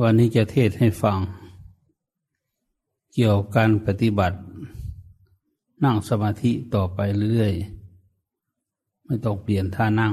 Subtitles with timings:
[0.00, 1.18] วันนี้จะเทศให้ฟัง
[3.12, 4.36] เกี่ยวกับการปฏิบัติ
[5.84, 6.98] นั่งสมาธิต่อไป
[7.32, 10.12] เรื่อยๆ ไม่ต้องเปลี่ยนท่านั่ง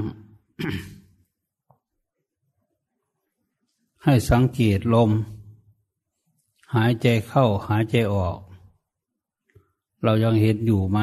[4.04, 5.10] ให้สังเกตลม
[6.74, 8.38] หายใจเข้าหายใจออก
[10.02, 10.98] เรายังเห็นอยู่ไหม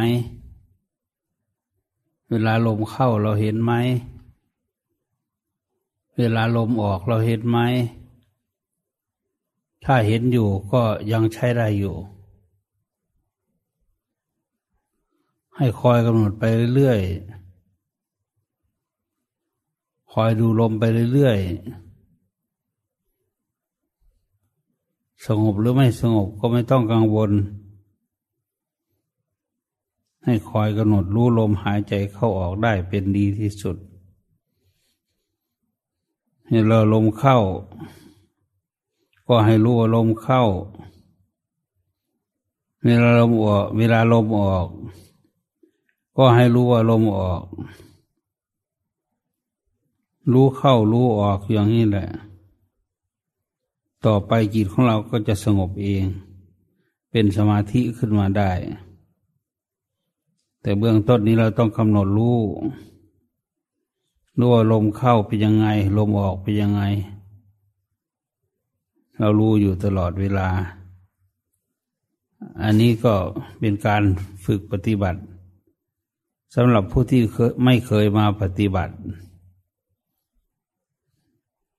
[2.30, 3.74] เวลาลมเข้าเราเห็นไหม
[6.18, 7.60] เวลาลมออกเราเห็นไหม
[9.90, 11.96] ถ้าเห็นอยู่ก็ยังใช้ได้อยู่
[15.56, 16.44] ให้คอยกำหนดไป
[16.76, 21.48] เรื่อยๆ คอยดูลมไปเรื่อยๆ
[25.26, 27.32] สงบหรือไม่สงบก็ไม่ต้องกังวล
[30.24, 33.78] ให้คอยกำหนดรู้ลมหายใจเข้าออกได้เป็นดีที่สุด
[36.48, 37.38] ให้เราลมเข้า
[39.28, 40.44] ก็ให้รู้ว่าลมเข้า
[42.84, 44.68] เวลาลมออก เวลาลมออก
[46.18, 47.44] ก็ให้รู้ว่าลมออก
[50.34, 52.08] รู้เข้ารู้ออกอย่างนี้แหละ
[54.06, 56.06] ต่อไปจิตของเราก็จะสงบเอง
[57.12, 58.52] เป็นสมาธิขึ้นมาได้
[60.62, 62.40] แต่เบื้องต้นนี้เราต้องกำหนดรู้
[64.38, 66.82] รู้ว่าลมเข้าเป็นยังไง ลมออกเป็นยังไง
[69.20, 70.50] เรารู้อยู่ตลอดเวลา
[72.64, 73.14] อันนี้ก็
[73.60, 74.04] เป็นการ
[74.46, 75.20] ฝึกปฏิบัติ
[76.56, 77.22] สำหรับผู้ที่
[77.64, 78.94] ไม่เคยมาปฏิบัติ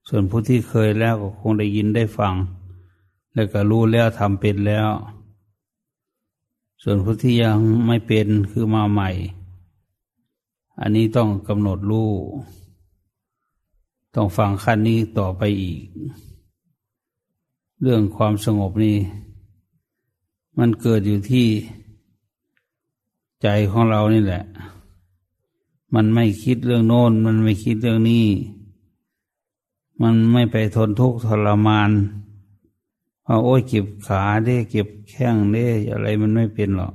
[0.08, 2.34] ส่วนผู้ที่เคยแล้วก็คงได้ยินได้ฟัง
[3.34, 4.88] แล้วก็รู้แล้วทำเป็นแล้ว
[6.82, 9.10] ส่วนผู้ที่ยังไม่เป็นคือมาใหม่
[10.80, 12.10] อันนี้ต้องกำหนดรู้
[14.14, 15.80] ต้องฟังขั้นนี้ต่อไปอีก
[17.82, 18.96] เรื่องความสงบนี่
[20.58, 21.46] มันเกิดอยู่ที่
[23.42, 24.42] ใจของเรานี่แหละ
[25.94, 28.26] มันไม่คิดเรื่องโน้น มันไม่คิดเรื่องนี้
[30.02, 31.90] มันไม่ไปทนทุกข์ทรมาน
[33.24, 36.94] ว่าโอ้ยเก็บขาได้เก็บแข้งได้อะไรมันไม่เป็นหรอก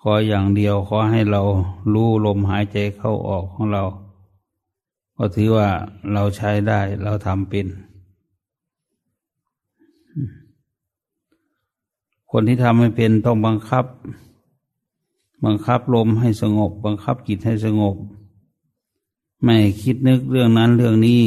[0.00, 1.42] ขออย่างเดียวขอให้เรา
[1.92, 3.82] รู้ลมหายใจเข้าออกของเรา
[5.22, 5.68] ก็ถือว่า
[6.12, 7.66] เราใช้ได้เราทำเป็น
[12.30, 13.84] คนที่ทำไม่เป็นต้องบังคับ
[15.44, 17.96] บังคับลมให้สงบ บังคับจิตให้สงบ
[19.42, 21.24] ไม่คิดนึกเรื่องนั้นเรื่องนี้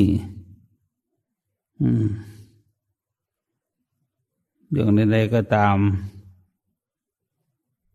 [4.72, 5.78] เรื่องใดๆก็ตาม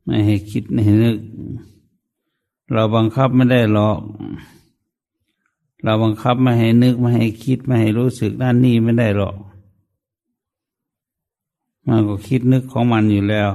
[0.05, 1.19] ไม่ให้คิดไม่ให้นึก
[2.73, 4.01] เราบังคับไม่ได้หรอก
[5.83, 9.37] เราบังคับไม่ให้นึกไม่ให้คิดไม่ให้รู้สึกด้านนี้ไม่ได้หรอก
[11.87, 13.51] มันก็คิดนึกของมันอยู่แล้ว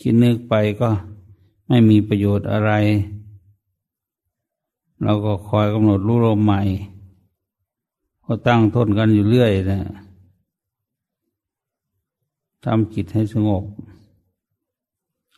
[0.00, 0.88] คิดนึกไปก็
[1.68, 2.72] ไม่มีประโยชน์อะไร
[5.02, 6.60] เราก็คอยกำหนดรู้ลมใหม่
[8.24, 9.80] ก็ตั้งทนกันอยู่เรื่อยนะ
[12.64, 13.64] ทำจิตให้สงบ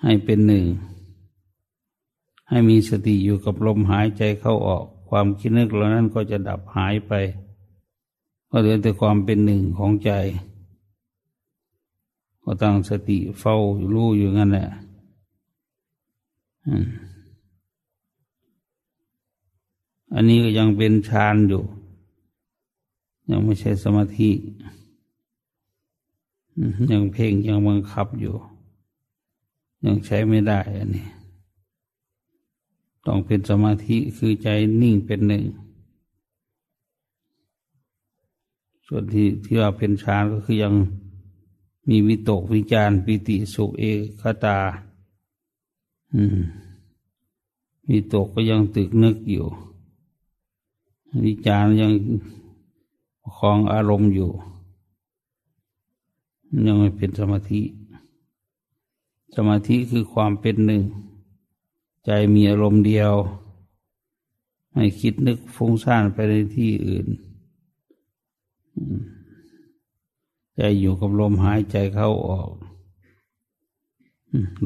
[0.03, 0.65] ให้เป็นหนึ่ง
[2.49, 7.13] ให้มีสติอยู่กับลมหายใจเข้าออก ความคิดนึกเหล่านั้นก็จะดับหายไป
[8.51, 10.11] ก็เหลือแต่ความเป็นหนึ่งของใจ
[12.43, 13.57] ก็ตั้งสติเฝ้า
[13.95, 14.69] รู้อยู่งั้นแหละ
[20.15, 21.63] อันนี้ก็ยังเป็นฌานอยู่
[23.31, 24.31] ยังไม่ใช่สมาธิ
[26.93, 28.35] ยังเพ่งยังบังคับอยู่
[29.85, 31.07] ยังใช้ไม่ได้อันนี้
[33.07, 34.49] ต้องเป็นสมาธิคือใจ
[34.81, 35.45] นิ่งเป็นหนึ่ง
[38.87, 40.75] ส่วนที่ที่ว่าเป็นฌานก็คือยัง
[41.89, 44.59] มีวิตกวิจารปิติสุเอกขตา
[46.15, 46.39] อืม
[47.91, 49.47] วิตกก็ยังตึกนึกอยู่
[51.25, 51.93] วิจารยัง
[53.37, 54.31] คลองอารมณ์อยู่
[56.67, 57.63] ยังไม่เป็นสมาธิ
[59.35, 60.83] สมาธิคือความเป็นหนึ่ง
[62.05, 63.13] ใจมีอารมณ์เดียว
[64.73, 67.07] ไม่คิดนึกฟุ้งซ่านไปในที่อื่น
[70.57, 72.51] ใจอยู่กับลมหายใจเข้าออก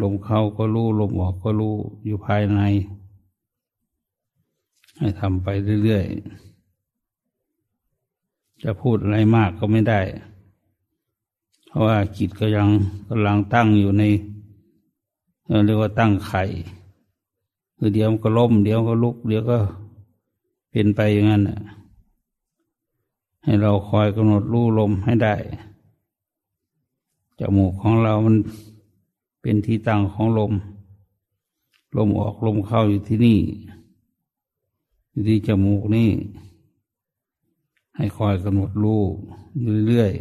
[0.03, 1.75] ลมเข้าก็รู้ ลมออกก็รู้
[2.05, 2.61] อยู่ภายใน
[4.99, 5.49] ให้ทำไป
[5.83, 10.01] เรื่อยๆ จะพูดอะไรมากก็ไม่ได้
[11.67, 12.69] เพราะว่าจิตก็ยัง
[13.09, 14.03] กำลังตั้งอยู่ใน
[15.65, 16.43] เรียกว่าตั้งไข่
[17.81, 19.59] คือเดี๋ยวก็ล้มเดี๋ยวก็ลุก เดี๋ยวก็
[20.71, 21.43] เป็นไปอย่างนั้น
[23.43, 25.35] ให้เราคอยกำหนดรู้ลมให้ได้
[27.39, 28.37] จมูกของเรามัน
[29.41, 30.53] เป็นที่ตั้งของลม
[31.97, 33.39] ลมออกลมเข้าอยู่ที่นี่
[35.11, 36.11] อยู่ที่จมูกนี่
[37.97, 39.03] ให้คอยกำหนดรู้
[39.59, 40.13] อยู่เรื่อย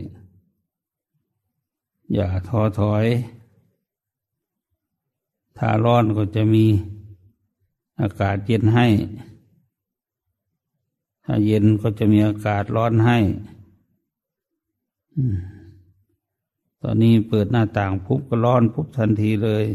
[1.27, 3.05] ๆอย่าท้อถอย
[5.57, 6.65] ถ้าร้อนก็จะมี
[8.01, 8.87] อากาศเย็นให้
[11.23, 13.17] ถ้าเย็นก็จะมีอากาศร้อนให้
[16.81, 19.65] ตอนนี้เปิดหน้าต่างปุ๊บก็ร้อนปุ๊บทันทีเลย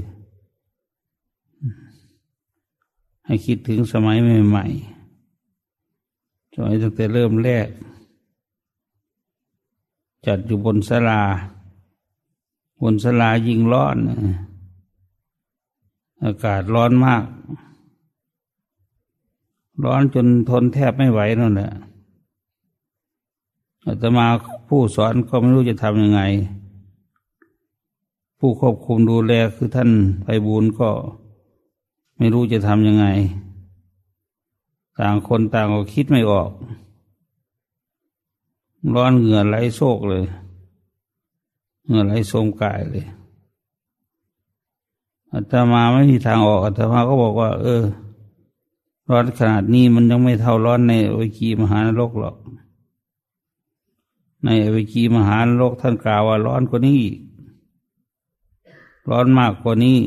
[3.25, 4.17] ให้คิดถึงสมัย
[4.49, 7.69] ใหม่ๆสมัยตั้งแต่เริ่มแรก
[10.27, 11.23] จัดอยู่บนสลา
[12.83, 13.97] บนสลายิงร้อน
[16.25, 17.25] อากาศร้อนมาก
[19.85, 21.71] ร้อนจนทนแทบไม่ไหวนั่นแหละ
[23.87, 24.27] อาตมา
[24.69, 26.21] ผู้สอนก็ไม่รู้จะทำยังไง
[28.39, 29.91] ผู้ควบคุมดูแลคือท่าน
[30.23, 30.89] ไพบูลก็
[32.17, 33.07] ไม่รู้จะทำยังไง
[34.99, 36.51] ต่างคนต่างก็คิดไม่ออก
[38.95, 40.25] ร้อนเหงื่อไหลโซกเลย
[41.87, 43.07] เหงื่อไหลโสมกายเลย
[45.33, 47.83] อาตมาไม่มีทางออกอาตมาก็บอกว่า เออ
[49.11, 52.37] ร้อนขนาดนี้มันยังไม่เท่าร้อนในอวิกีมหานรกหรอก
[54.45, 57.03] ในอวิกีมหานรกท่านกล่าวว่าร้อนกว่านี้
[59.09, 60.01] ร้อนมากกว่านี้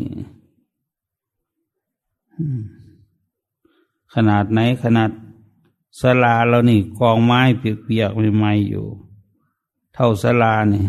[4.14, 5.12] ขนาดไหนขนาด
[6.00, 8.86] สลาเรานี่ กองไม้เปียกๆใหม่ๆอยู่
[9.94, 10.88] เท่าสลาเนี่ย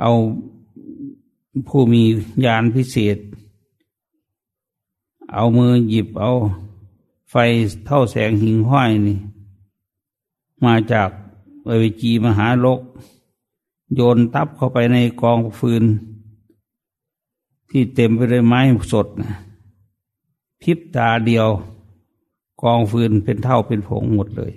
[0.00, 0.12] เอา
[1.68, 2.02] ผู้มี
[2.44, 3.18] ยานพิเศษ
[5.32, 6.30] เอามือหยิบเอา
[7.30, 7.34] ไฟ
[7.86, 9.18] เท่าแสงหิงห้อยนี่
[10.64, 11.08] มาจาก
[11.66, 12.80] เอวิจีมหาโลก
[13.94, 15.84] โยนตับเข้าไปในกองฟืน
[17.70, 18.60] ที่เต็มไปด้วยไม้
[18.92, 19.32] สดนะ
[20.62, 21.48] พิบตาเดียว
[22.62, 24.52] กองฟืนเป็นเท่าเป็นผงหมดเลย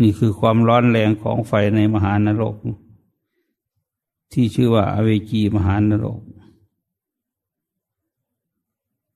[0.00, 2.54] นี่คือความร้อนแรงของไฟในมหานรก
[4.32, 6.20] ที่ชื่อว่าอเวจีมหานรก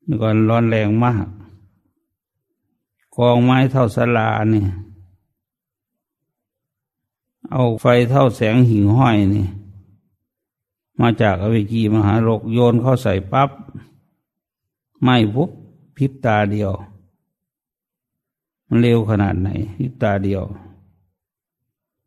[0.09, 1.27] นี่ก็ร้อนแรงมาก
[3.17, 4.69] กองไม้เท่าสลาเนี่ย
[7.51, 9.47] เอาไฟเท่าแสงหิ่งห้อยนี่
[11.01, 13.51] มาจากอเวจีมหาโลกโยนเข้าใส่ปับ๊บ
[15.03, 15.51] ไหม้ปุ๊บ
[15.97, 16.73] พิบตาเดียว
[18.67, 20.43] มันเร็วขนาดไหน พิบตาเดียว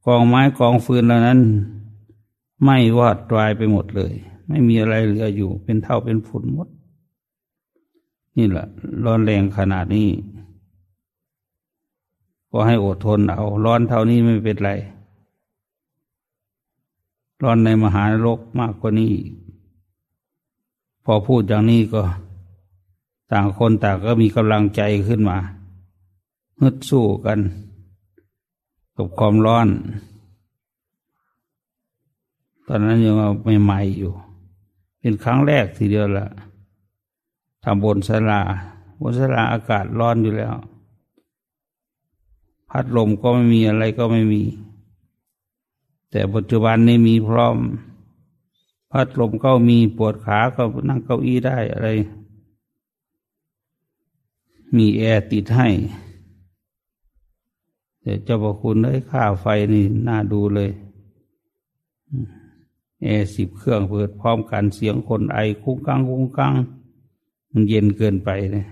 [0.05, 1.39] กองไม้กองฟืนเหล่านั้น
[2.63, 4.13] ไหม้วอดตายไปหมดเลย
[4.47, 6.67] ไม่มีอะไรเหลืออยู่ เป็นเท่าเป็นฝุ่นหมด
[8.37, 8.65] นี่แหละ
[9.05, 10.09] ร้อนแรงขนาดนี้
[12.51, 14.71] ก็ให้อดทนเอา ร้อนเท่านี้ไม่เป็นไร
[17.43, 19.13] ร้อนในมหาโลกมากกว่านี้
[21.03, 22.01] พอพูดอย่างนี้ก็
[23.31, 25.37] ต่างคนต่างก็มีกำลังใจขึ้นมา
[26.61, 27.39] ฮึดสู้กัน
[28.95, 29.67] กับความร้อน
[32.67, 33.15] ตอนนั้นยัง
[33.63, 34.11] ใหม่ๆอยู่
[34.99, 36.27] เป็นครั้งแรกทีเดียวละ
[37.63, 38.41] ทำบนสลา
[39.01, 40.55] บนสลาอากาศร้อนอยู่แล้ว
[42.69, 44.43] พัดลมก็ไม่มีอะไรก็ไม่มี
[46.11, 47.57] แต่ปัจจุบันนี้มีพร้อม
[48.91, 51.89] พัดลมก็มีปวดขาก็นั่งเก้าอี้ได้อะไร
[54.75, 55.69] มีแอร์ติดให้
[58.01, 60.71] แต่เจ้าพระคุณได้ค่าไฟนี่น่าดูเลย
[63.03, 66.53] แอร์สิบเครื่องเปิดพร้อมกันเสียงคนไอคุ้งกังคุ้งกัง
[67.51, 68.67] มันเย็นเกินไปเนี่ย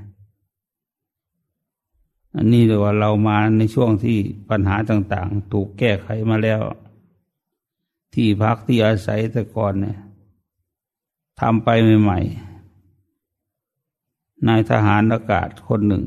[2.36, 4.18] อันนี้เรียกว่าเรามาในช่วงที่
[4.50, 6.62] ปัญหาต่าง ๆ ถูกแก้ไขมาแล้ว
[8.14, 9.98] ที่พักที่อาศัยแต่ก่อนเนี่ย
[11.40, 11.70] ทำไป
[12.04, 16.04] ใหม่ๆนายทหารอากาศคนหนึ่ง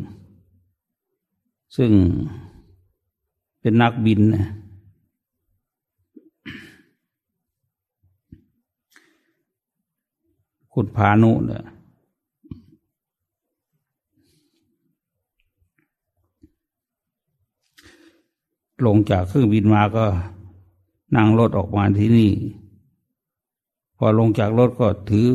[1.76, 1.90] ซึ่ง
[3.60, 4.48] เป็นนักบินนะ
[10.72, 11.64] คุณพานุเนี่ย
[18.86, 20.04] ลงจากเครื่องบินมาก็
[21.14, 22.32] นั่งรถออกมาที่นี่
[23.96, 25.26] พอลงจากรถก็ถือ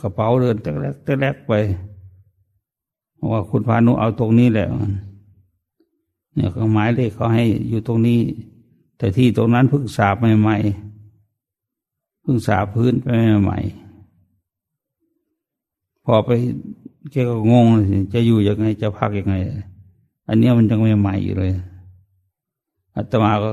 [0.00, 1.52] กระเป๋าเดินแตะแลกแตะแลกไป
[3.32, 4.66] ว่าคุณพานุเอาตรงนี้แหละ
[6.34, 8.20] เนี่ยเขาหมายเลขเขาให้อยู่ตรงนี้
[8.98, 13.06] แต่ที่ตรงนั้นเพิ่งสาบใหม่ๆเพิ่งสาบพื้นไป
[13.44, 13.58] ใหม่
[16.04, 16.30] พอไป
[17.10, 17.66] แกก็งง
[18.12, 19.34] จะอยู่ยังไงจะพักยังไง
[20.28, 21.52] อันนี้มันยังไม่ใหม่อยู่เลย
[22.96, 23.50] อาตมาก็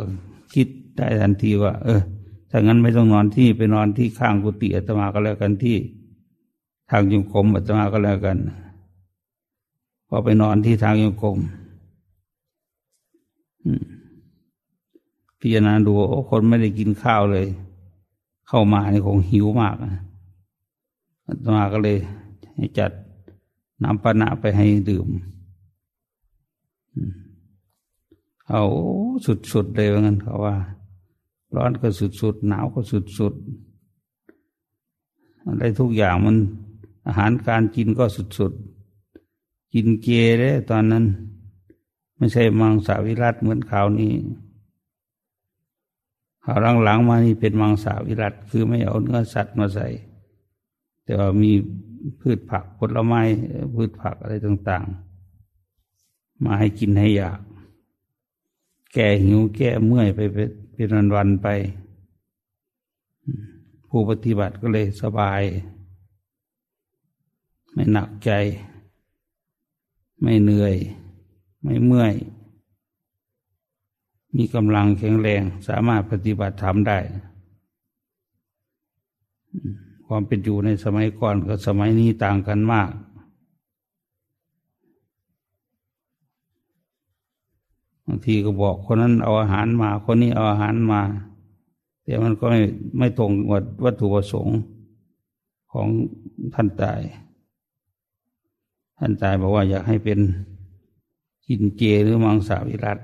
[0.53, 0.67] คิด
[0.97, 2.01] ได้ทันทีว่า เออ
[2.49, 5.77] ถ้างั้นไม่ต้องนอนที่ไปนอนที่ข้างกุฏิอาตมาก็แล้วกันที่
[6.89, 8.37] ทางยงกรมอาตมาก็แล้วกัน
[10.07, 11.37] พอไปนอนที่ทางยงกรม
[15.39, 17.47] พิจารณาดูโอ้คนไม่ได้กินข้าวเลย
[18.47, 19.75] เข้ามานี่คงหิวมาก
[21.27, 21.97] อาตมาก็เลย
[22.55, 22.91] ให้จัด
[23.83, 25.07] น้ำปานะไปให้ดื่ม
[28.51, 28.63] เอา
[29.25, 30.55] สุดๆเลยว่างั้นเขาว่า
[31.55, 31.87] ร้อนก็
[32.21, 36.37] สุดๆหนาวก็สุดๆอะไรทุกอย่างมัน
[37.07, 38.05] อาหารการกินก็
[38.37, 40.07] สุดๆกินเจ
[40.39, 41.05] เลยตอนนั้น
[42.17, 44.13] ไม่ใช่มังสวิรัตเหมือนข่าวนี้
[46.43, 49.87] ข่าวหลังๆมานี่เป็นมังสวิรัตคือไม่เอาเนื้อสัตว์มาใส่
[51.03, 51.51] แต่ว่ามี
[52.19, 53.21] พืชผักผลไม้
[53.75, 54.85] พืชผักอะไรต่าง
[55.65, 57.39] ๆ มาให้กินให้อยาก
[58.93, 60.19] แก้หิวแก้เมื่อยไป
[60.73, 61.47] เป็นวันวันไป
[63.89, 65.41] ผู้ปฏิบัติก็เลยสบาย
[67.71, 68.31] ไม่หนักใจ
[70.21, 70.75] ไม่เหนื่อย
[71.63, 72.13] ไม่เมื่อย
[74.35, 76.99] มีกำลังแข็งแรงสามารถปฏิบัติทำได้
[80.05, 82.89] ความเป็นอยู่ในสมัยก่อนกับสมัยนี้ต่างกันมาก
[88.11, 91.01] บางทีก็บอกคนนั้นเอาอาหารมา คนนี้เอาอาหารมา
[92.03, 92.59] แต่มันก็ไม่
[92.97, 94.59] ไม่ตรงกับวัตถุประสงค์
[95.71, 95.87] ของ
[96.53, 97.01] ท่านตาย
[98.97, 100.19] ท่านตายบอกว่าอยากให้เป็น
[101.47, 102.99] กินเจหรือมังสวิรัต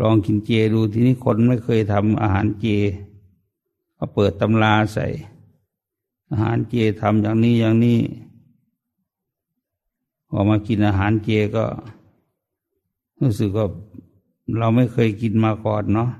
[0.00, 2.66] ลองกินเจดูทีนี้คนไม่เคยทำอาหารเจ
[3.96, 5.06] ก็เปิดตำราใส่
[6.30, 8.00] อาหารเจทำอย่างนี้อย่างนี้
[10.28, 11.64] พอมากินอาหารเจก็
[13.20, 13.66] รู้สึกว่า
[14.58, 16.10] เราไม่เคยกินมาก่อนเนาะ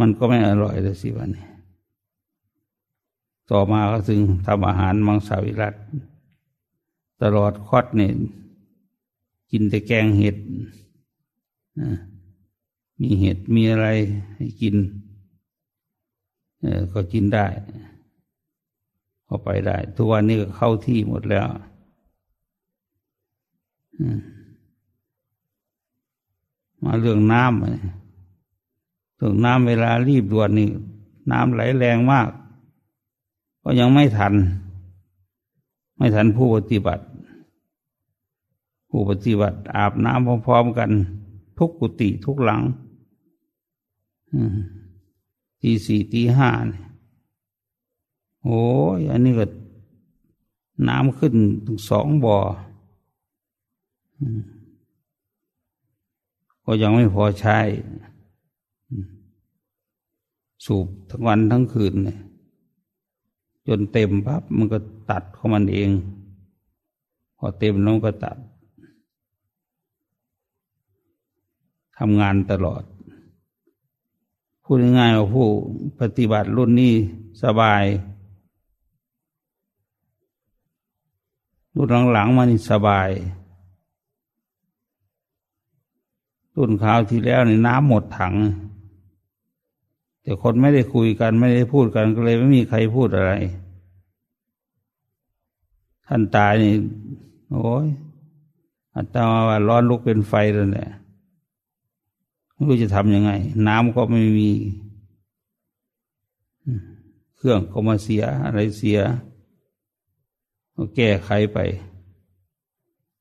[0.00, 1.46] มันก็ไม่อร่อยเลยสิวันนี้
[3.50, 5.74] ต่อมาก็ถึงทำอาหารมังสวิรัต
[7.22, 8.12] ตลอดคอดเนี่ย
[9.50, 10.36] กินแต่แกงเห็ด
[13.00, 13.88] มีเห็ดมีอะไร
[14.34, 14.76] ให้กิน
[16.92, 17.46] ก็กินได้
[19.26, 21.46] ก็ไปได้ ทุกวันนี้ก็เข้าที่หมดแล้ว
[26.84, 30.68] มาเรื่องน้ำเรื่องน้ำเวลารีบด่วนนี่
[31.30, 32.28] น้ำไหลแรงมาก
[33.62, 34.34] ก็ยังไม่ทัน
[35.96, 37.04] ไม่ทันผู้ปฏิบัติ
[38.88, 40.90] ผู้ปฏิบัติ อาบน้ำพร้อมๆกัน
[41.58, 42.60] ทุกกุฏิทุกหลัง
[45.60, 46.84] ตีสี่ตีห้าเนี่ย
[48.44, 48.62] โอ้
[48.98, 49.46] ยอันนี้ก็
[50.88, 51.34] น้ำขึ้น
[51.66, 52.36] ถึงสองบ่อ
[56.74, 57.58] ก็ยังไม่พอใช้
[60.64, 62.18] สูบทั้งวันทั้งคืนเนี่ย
[63.68, 64.78] จนเต็มปั๊บมันก็
[65.10, 65.90] ตัดของมันเอง
[67.36, 68.36] พอเต็มแล้วก็ตัด
[71.98, 72.82] ทำงานตลอด
[74.62, 75.46] พูดง่ายๆว่าผู้
[76.00, 76.94] ปฏิบัติรุ่นนี้
[77.42, 77.84] สบาย
[81.74, 83.10] รุ่นหลังๆมานี่สบาย
[86.56, 88.34] รุ่นข่าวที่แล้วนี่น้ำหมดถัง
[90.22, 93.32] แต่คนไม่ได้คุยกันไม่ได้พูดกันก็เลยไม่มีใครพูดอะไร
[96.06, 96.74] ท่านตายนี่
[97.52, 97.86] โอ้ย
[98.94, 100.88] อัตมาว่าร้อนลุกเป็นไฟเลยแหละ
[102.52, 103.30] ไม่รู้จะทำยังไง
[103.68, 104.50] น้ำก็ไม่มี
[107.36, 108.98] เครื่องก็มาเสียอะไรเสีย
[110.74, 111.58] ก็แก้ไขไป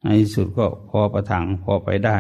[0.02, 2.18] ในที่สุดก็พอประทังพอไปได้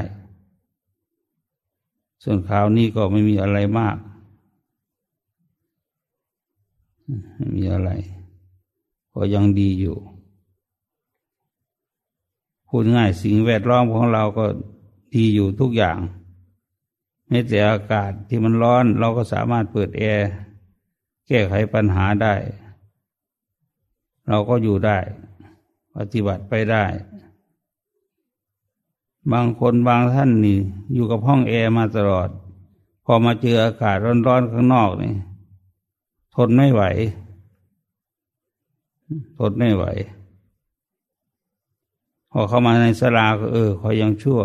[2.23, 3.97] ส่วนคราวนี้ก็ไม่มีอะไรมาก
[7.35, 7.89] ไม่มีอะไร
[9.13, 9.97] ก็ยังดีอยู่
[12.67, 14.45] พูดง่ายสิ่งแวดล้อมของเราก็
[15.15, 15.97] ดีอยู่ทุกอย่าง
[17.27, 20.29] ไม่แต่อากาศที่มันร้อนเราก็สามารถเปิดแอร์
[21.27, 22.35] แก้ไขปัญหาได้
[24.27, 24.97] เราก็อยู่ได้
[25.95, 26.85] ปฏิบัติไปได้
[29.31, 30.59] บางคนบางท่านนี่
[30.93, 32.29] อยู่กับห้องแอร์มาตลอด
[33.05, 33.97] พอมาเจออากาศ
[34.27, 35.13] ร้อนๆข้างนอกนี่
[36.35, 36.83] ทนไม่ไหว
[39.37, 39.85] ทนไม่ไหว
[42.31, 44.41] พอเข้ามาในสลาก็เออเขายังชั่ว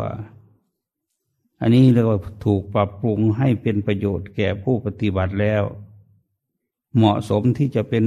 [1.60, 5.62] อันนี้เรียกว่าถูกปรับปรุงให้เป็นประโยชน์แก่ผู้ปฏิบัติแล้ว
[6.96, 8.04] เหมาะสมที่จะเป็น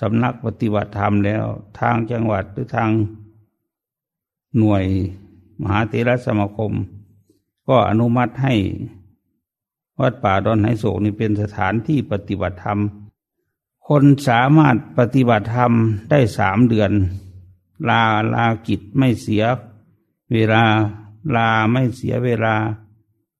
[0.00, 1.44] สำนักปฏิบัติธรรมแล้ว
[1.80, 2.90] ทางจังหวัดหรือทาง
[4.58, 4.84] หน่วย
[5.60, 6.72] มหาเถรสมาคม
[7.68, 8.54] ก็อนุมัติให้
[9.98, 12.78] วัดป่าดอนไหโศกนี่เป็นสถานที่ปฏิบัติธรรม
[13.88, 15.72] คนสามารถปฏิบัติธรรม
[16.10, 16.92] ได้สามเดือน
[17.88, 18.02] ลา
[18.34, 19.44] ลากิจไม่เสีย
[20.32, 20.64] เวลา
[21.36, 22.54] ลาไม่เสียเวลา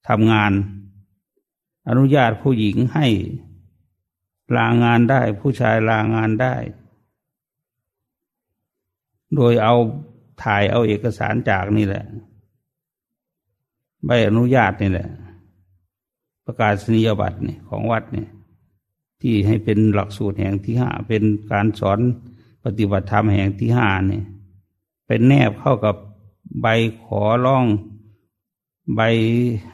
[0.09, 0.53] ทำงาน
[1.89, 3.07] อนุญาตผู้หญิงให้
[4.57, 6.55] ลางานได้ผู้ชายลางานได้
[9.35, 9.75] โดยเอา
[10.43, 12.05] ถ่ายเอาเอกสารจากนี่แหละ
[14.05, 15.09] ใบอนุญาตนี่แหละ
[16.45, 18.27] ประกาศนียบัตรนี่ของวัดนี่
[19.21, 21.23] ที่ให้เป็นหลักสูตรแห่งที่ห้าเป็น
[21.53, 21.99] การสอน
[22.65, 24.23] ปฏิบัติธรรมแห่งที่ห้านี่
[25.07, 25.97] เป็นแนบเข้ากับ
[26.61, 26.67] ใบ
[27.03, 27.65] ขอร้อง
[28.95, 29.01] ใบ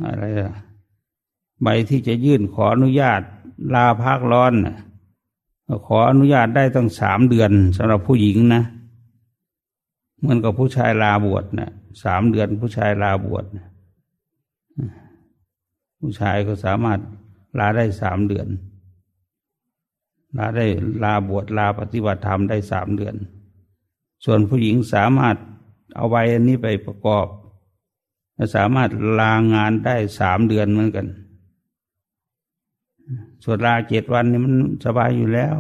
[0.07, 0.53] อะไรอะ
[1.63, 3.23] ใบที่จะยื่นขออนุญาต
[3.75, 4.53] ลาพักร้อน
[5.87, 8.63] ขออนุญาตได้ตั้งสามเดือนสำหรับผู้หญิงนะ
[10.19, 11.71] เหมือนกับผู้ชายลาบวชนะ
[12.05, 13.67] สามเดือนผู้ชายลาบวชนะ
[16.01, 17.01] ผู้ชายก็สามารถ
[17.59, 18.49] ลาได้สามเดือน
[20.37, 20.67] ลาได้
[21.03, 23.15] ลาบวชลาปฏิบัติธรรมได้สามเดือน
[24.25, 25.37] ส่วนผู้หญิงสามารถ
[25.97, 27.27] เอาใบอันนี้ไปประกอบ
[28.57, 31.07] สามารถลางานได้สามเดือนเหมือนกัน
[33.45, 35.59] ส่วนลาเจ็ดวันนี่มันสบายอยู่แล้ว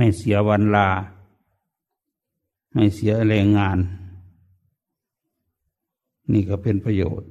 [0.00, 0.88] ไม่เสียวันลา
[2.72, 3.78] ไม่เสียแรงงาน
[6.32, 7.30] นี่ก็เป็นประโยชน์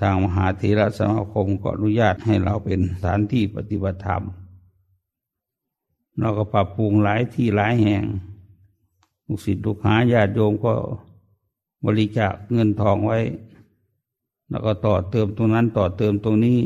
[0.00, 4.22] ทางมหาเถรสมาคมก็อนุญาตให้เราเป็นสถานที่ปฏิบัติธรรม
[6.18, 8.04] เราก็ปรับปรุงหลายที่หลายแห่ง
[9.26, 10.72] ลูกศิษย์ลูกหาญาติโยมก็
[11.84, 13.18] บริจาคเงินทองไว้
[14.48, 16.60] แล้วก็ต่อเติมตรงนั้นต่อเติมตรงนี้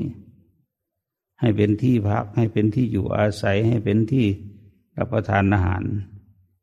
[1.40, 4.26] ให้เป็นที่พัก ให้เป็นที่อยู่อาศัยให้เป็นที่
[4.97, 5.82] รับประทานอาหาร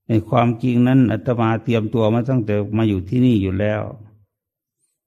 [0.07, 3.81] ในความจริงนั้นอาตมาเตรียมตัวมาตั้งแต่มาอยู่ที่นี่อยู่แล้ว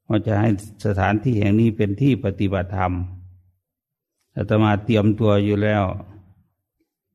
[0.08, 0.48] ว่าจะให้
[0.84, 2.92] สถานที่แห่งนี้เป็นที่ปฏิบัติธรรม
[4.36, 5.84] อาตมาเตรียมตัวอยู่แล้ว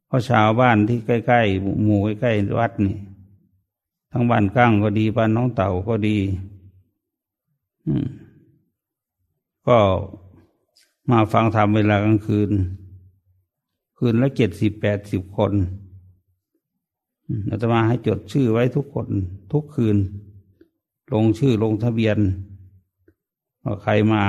[0.07, 2.97] เพราะชาวบ้านที่ใกล้ๆหมู่ใกล้ๆวัดนี่
[4.11, 6.17] ทั้งบ้านก้างก็ดีบ้านน้องเต่าก็ดี
[7.85, 8.07] อืม
[9.67, 9.77] ก็
[11.11, 12.51] มาฟังธรรมเวลากลางคืน
[13.97, 15.53] คืนละเจ็ดสิบแปดสิบคน
[17.49, 19.07] อาตมาให้จดชื่อไว้ทุกคน
[19.51, 19.97] ทุกคืน
[21.13, 22.17] ลงชื่อลงทะเบียน
[23.63, 24.23] ว่าใครมา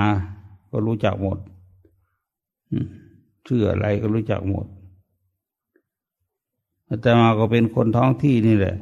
[0.70, 1.38] ก็รู้จักหมด
[3.46, 4.66] ชื่ออะไรก็รู้จักหมด
[6.88, 8.76] อาตมาก็เป็นคนท้องที่นี่แหละ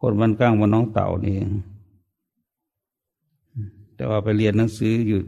[0.00, 1.36] คนมันก้างมันน้องเต่านี่
[3.94, 5.20] แต่ว่าไปเรียนหนังสืออยู่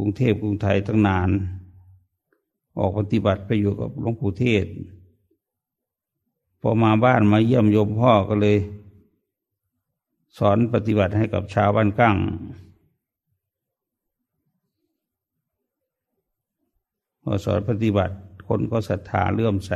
[0.00, 1.30] กรุงเทพกรุงไทยตั้งนาน
[2.78, 4.66] ออกปฏิบัติไปอยู่กับหลวงปู่เทศ
[6.60, 8.56] พอมาบ้านมาเยี่ยมโยมพ่อก็เลย
[10.38, 12.16] สอนปฏิบัติให้กับชาวบ้านกั้ง
[17.22, 18.14] พอสอนปฏิบัติ
[18.46, 19.72] คนก็ศรัทธาเลื่อมใส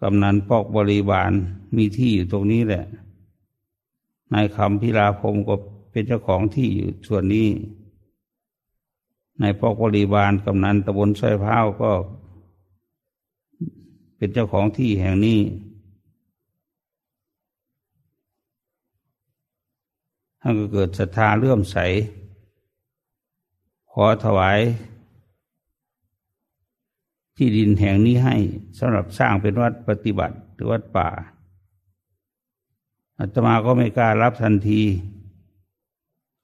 [0.00, 1.32] กำนันปอกบริบาล
[1.76, 2.84] มีที่อยู่ตรงนี้แหละ
[4.32, 5.54] นายคำพิลาพมก็
[5.90, 7.48] เป็นเจ้าของที่อยู่ส่วนนี้
[9.38, 11.90] ในายปอกบริบาลกำนันตะบนสร้อยพ้าวก็
[14.16, 15.40] เป็นเจ้าของที่แห่งนี้
[20.40, 21.76] ท่านก็เกิดศรัทธาเลื่อมใส
[23.90, 24.58] ขอถวาย
[27.36, 28.36] ที่ดินแห่งนี้ให้
[28.78, 31.08] สำหรับสร้างเป็นวัดปฏิบัติหรือวัดป่า
[33.18, 34.82] อาตมาก็ไม่กล้ารับทันที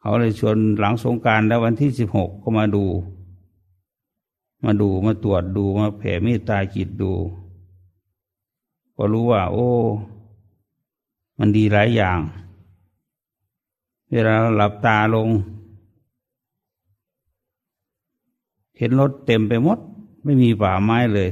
[0.02, 2.84] เขาเลยชวนหลังสงการแล้ววันที่สิบหกก็มาดู
[4.64, 7.12] มาดูมาตรวจดูมาแผ่เมตตาจิตดู
[8.96, 9.68] ก็รู้ว่า โอ้
[11.38, 12.18] มันดีหลายอย่าง
[14.10, 15.28] เวลาหลับตาลง
[18.76, 19.78] เห็นรถเต็มไปหมด
[20.24, 21.30] ไม่มีป่าไม้เลย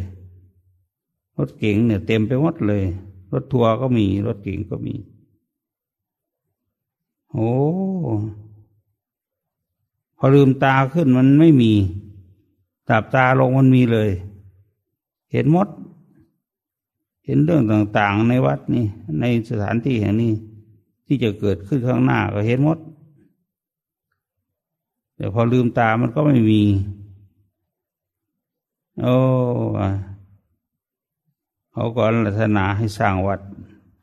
[1.37, 2.85] รถเก๋งเนี่ย เต็มไปหมดเลย
[3.33, 4.95] รถทัวร์ก็มี รถเก๋งก็มี
[7.31, 7.51] โอ้
[10.23, 11.73] พอลืมตาขึ้นมันไม่มี
[12.89, 14.11] ตับตาลงมันมีเลย
[15.33, 15.69] เห็นมด
[17.25, 18.87] เห็นเรื่องต่างๆในวัดนี่
[19.21, 20.33] ในสถานที่แห่งนี้
[21.07, 22.79] ที่จะเกิดขึ้นข้างหน้าก็เห็นมด
[25.17, 26.63] แต่พอลืมตามันก็ไม่มี
[29.01, 29.17] โอ้
[31.73, 33.41] เขาก็ลัฒนาให้สร้างวัด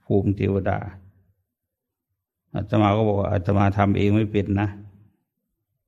[0.03, 0.77] ภูมิเทวดา
[2.53, 4.69] อาตมาก็บอกว่าอาตมาทำเองไม่เป็นนะ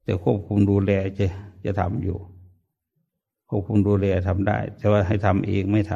[0.09, 1.25] แต่ควบคุมดูแลจะ
[1.65, 2.17] จะทำอยู่
[3.49, 5.93] ควบคุมดูแลทำได้ แต่ว่าให้ทำเองไม่ท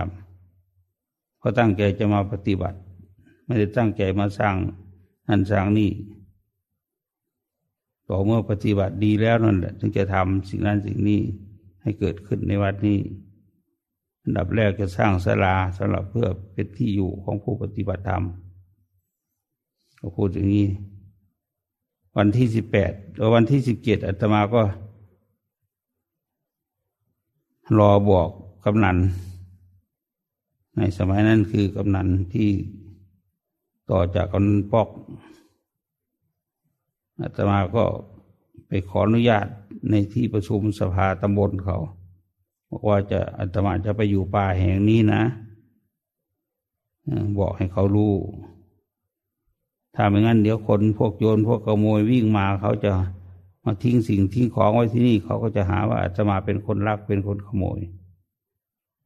[0.68, 2.78] ำเพราะตั้งใจจะมาปฏิบัติ
[3.46, 4.56] ไม่ได้ตั้งใจมาสร้าง
[5.28, 5.92] นั่นสร้างนี่
[8.08, 11.22] ต่อเมื่อปฏิบัติดีแล้วนั่นแหละถึงจะทำสิ่งนั้นสิ่งนี้
[11.82, 13.00] ให้เกิดขึ้นในวัดนี้
[14.24, 18.24] อันดับแรกจะสร้างศาลาสำหรับเพื่อเป็นที่อยู่ของผู้ปฏิบัติธรรม
[20.00, 20.68] ก็พูดอย่างนี้
[22.18, 24.62] วันที่สิบแปดหรือวันที่สิบเจ็ดอาตมาก็
[27.80, 28.30] รอบอก
[28.66, 28.98] กำนัน
[30.78, 32.50] ในสมัยนั้นคือกำนันที่
[33.92, 34.90] ต่อจากกำนันปอก
[37.22, 37.84] อาตมาก็
[38.68, 39.48] ไปขออนุญาต
[39.90, 41.78] ในที่ประชุมสภาตำบลเขา
[42.70, 45.24] บอกว่าจะอาตมาจะไปอยู่ป่าแห่งนี้นะ
[47.40, 48.14] บอกให้เขารู้
[49.96, 52.92] ถ้าไม่งั้นเดี๋ยวคนพวกโยนพวกขโมยวิ่งมาเขาจะ
[53.66, 57.80] มาทิ้งสิ่งทิ้งของไว้ที่นี่เขาก็จะหาว่าอาตมาเป็นคนรักเป็นคนขโมย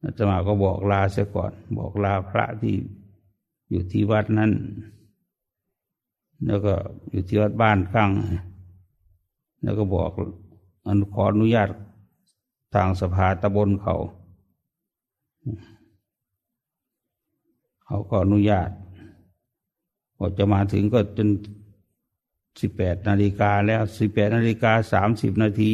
[0.02, 2.74] อาตมาก็บอกลาเสียก่อน บอกลาพระที่
[3.70, 4.52] อยู่ที่วัดนั้น
[6.46, 6.74] แล้วก็
[7.10, 8.10] อยู่ที่วัดบ้านข้าง
[9.62, 10.10] แล้วก็บอก
[10.86, 11.68] อนุขออนุญาต
[12.74, 13.96] ทางสภาตะบนเขา
[17.84, 18.70] เขาก็อนุญาต
[20.18, 21.28] พอจะมาถึงก็จน
[22.60, 25.72] สิบแปดนาฬิกาแล้วสิบแปดนาฬิกาสามสิบนาที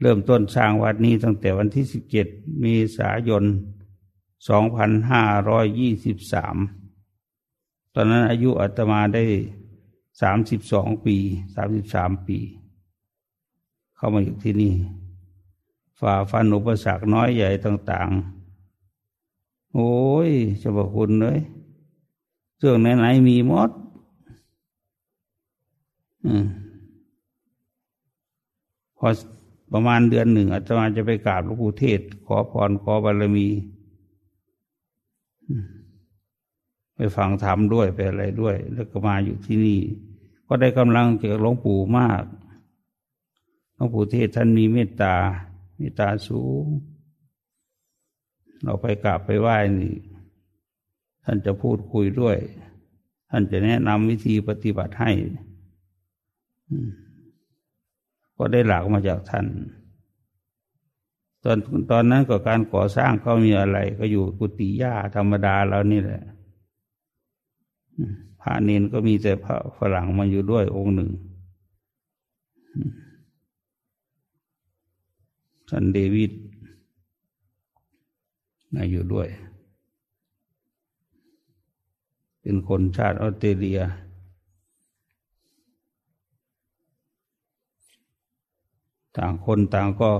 [0.00, 2.26] เริ่มต้นสร้างวัดนี้ตั้งแต่วันที่สิบเจ็ด
[2.64, 3.44] มีสายน
[4.48, 6.56] สองพันห้าร้อยยี่สิบสาม
[7.94, 9.24] ตอนนั้นอายุอาตมาได้
[10.20, 11.16] สามสิบสองปี
[11.54, 12.38] สามสิบสามปี
[13.96, 14.74] เข้ามาอยู่ที่นี่
[16.00, 18.08] ฝ่าฟันอุปสรรคน้อยใหญ่ต่าง
[18.92, 19.92] ๆ โอ้
[20.28, 21.38] ยเจ้าพระคุณเลย
[22.60, 23.70] เรื่องไหนๆมีมด
[26.26, 26.28] อ
[28.98, 29.08] พอ
[29.72, 33.48] ประมาณเดือนหนึ่งอาจารย์จะไปกราบหลวงปู่เทศ ขอพรขอบารมี
[36.94, 39.80] ไปฟังธรรมด้วยไปอะไรด้วย แล้วก็มาอยู่ที่นี่
[40.46, 42.22] ก็ได้กำลังจากหลวงปู่มาก
[43.74, 45.14] หลวงปู่เทศท่านมีเมตตา
[45.76, 46.64] เมีตาสูง
[48.62, 49.94] เราไปกราบไปไหว้นี่
[51.32, 52.36] ท่านจะพูดคุยด้วย
[53.30, 55.12] ท่านจะแนะนำวิธีปฏิบัติให้
[58.36, 59.46] ก็ได้หลักมาจากท่าน
[61.44, 61.58] ตอน
[61.90, 66.22] ตอนนั้นก็การก่อสร้างเขามีอะไร ก็อยู่กุฏิย่าธรรมดาเรานี่แหละ
[68.40, 71.10] พระเนนก็มีแต่พระฝรั่งมาอยู่ด้วยองค์หนึ่ง
[75.68, 76.32] ท่านเดวิด
[78.74, 79.28] มาอยู่ด้วย
[82.42, 83.80] เป็นคนชาติออสเตรเลีย
[89.16, 90.10] ต่างคนต่างก็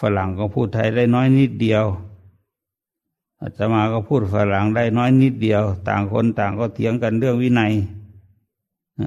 [0.00, 1.84] ฝรั่งก็พูดไทยได้น้อยนิดเดียว
[3.40, 7.72] อาตมาก็พูดฝรั่งได้น้อยนิดเดียว ต่างคนต่างก็เถียงกันเรื่องวินัย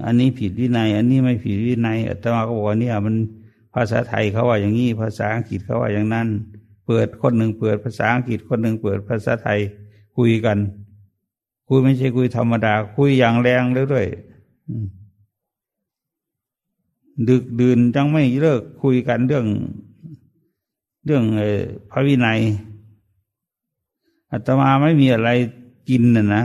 [0.06, 3.16] อันนี้ผิดวินัย อันนี้ไม่ผิดวินัยอาตมาก็บอกว่าเนี่ย มัน
[3.74, 6.28] ภาษาไทยเขาว่าอย่างนี้ภาษาอังกฤษเขาว่าอย่างนั้น
[6.86, 9.60] เปิดคนหนึ่งเปิดภาษาอังกฤษคนหนึ่งเปิดภาษาไทย
[10.18, 10.58] คุยกัน
[11.72, 14.08] คุยไม่ใช่คุยธรรมดา คุยอย่างแรงเลยด้วย
[17.28, 19.46] ดึกดื่นจังไม่เลิกคุยกันเรื่อง
[21.06, 21.24] เรื่อง
[21.90, 22.40] พระวินัย
[24.32, 25.30] อาตมาไม่มีอะไร
[25.90, 26.44] กินน่ะนะ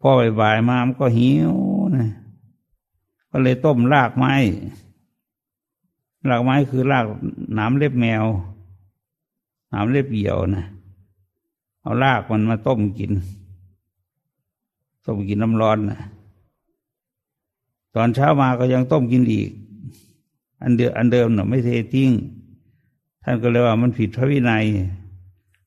[0.00, 1.52] พอบ่ายมามก็หิว
[1.96, 2.08] นะ
[3.30, 4.34] ก็เลยต้มรากไม้
[6.28, 7.06] รากไม้คือราก
[7.54, 8.24] หนามเล็บแมว
[9.70, 10.64] หนามเล็บเหยี่ยวนะ
[11.80, 13.12] เอารากมันมาต้มกิน
[15.08, 16.00] ต้มกินน้ำร้อนนะ
[17.94, 19.50] ตอนเช้ามาก็ยังต้มกินอีก
[20.62, 22.10] อันเดิมอันเดิมเน่ะไม่เททิ้ง
[23.22, 24.64] ท่านก็เลยว่ามันผิดพระวินัย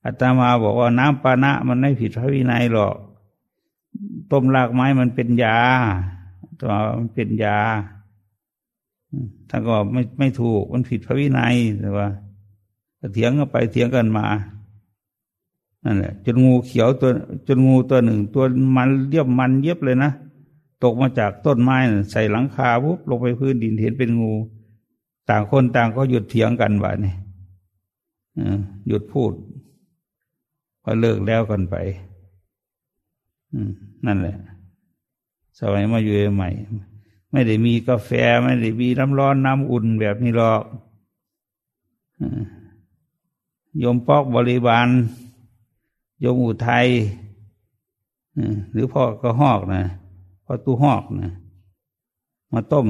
[0.03, 2.95] อาตมาบอกว่าน้ำปานะมันไม่ผิดพระวินัยหรอก
[4.31, 5.57] ต้มรากไม้มันเป็นยา
[6.59, 7.57] ตัวมันเป็นยา
[9.49, 12.07] ท่านก็ไม่ไม่ถูกมันผิดพระวินัยแต่ว่า
[13.13, 14.25] เถียงกันไปเถียงกันมา
[15.85, 17.09] นั่นแหละจนงูเขียวตัว
[17.47, 18.43] จนงูตัวหนึ่ง ตัว
[18.77, 20.11] มันเรียบมันเย็บเลยนะ
[20.83, 21.77] ตกมาจากต้นไม้
[22.11, 24.33] ใส่หลังคาปุ๊บลงไปพื้นดินเห็นเป็นงู
[25.29, 27.13] ต่างคนต่างก็หยุดเถียงกันว่านี่
[28.87, 29.33] หยุดพูด
[30.83, 31.75] ก็เลิกแล้วกันไป
[34.05, 34.37] นั่นแหละ
[35.59, 36.49] สมัยมาอยู่ใหม่
[37.31, 38.09] ไม่ได้มีกาแฟ
[38.43, 40.63] ไม่ได้มีน้ำร้อนน้ำอุ่นแบบนี้หรอก
[43.83, 44.87] ยมปอกบริบาล
[46.23, 46.87] ยมอุทัย
[48.71, 49.83] หรือพ่อกระหอกนะ
[50.45, 51.31] พ่อตู้หอกนะ
[52.51, 52.87] มาต้ม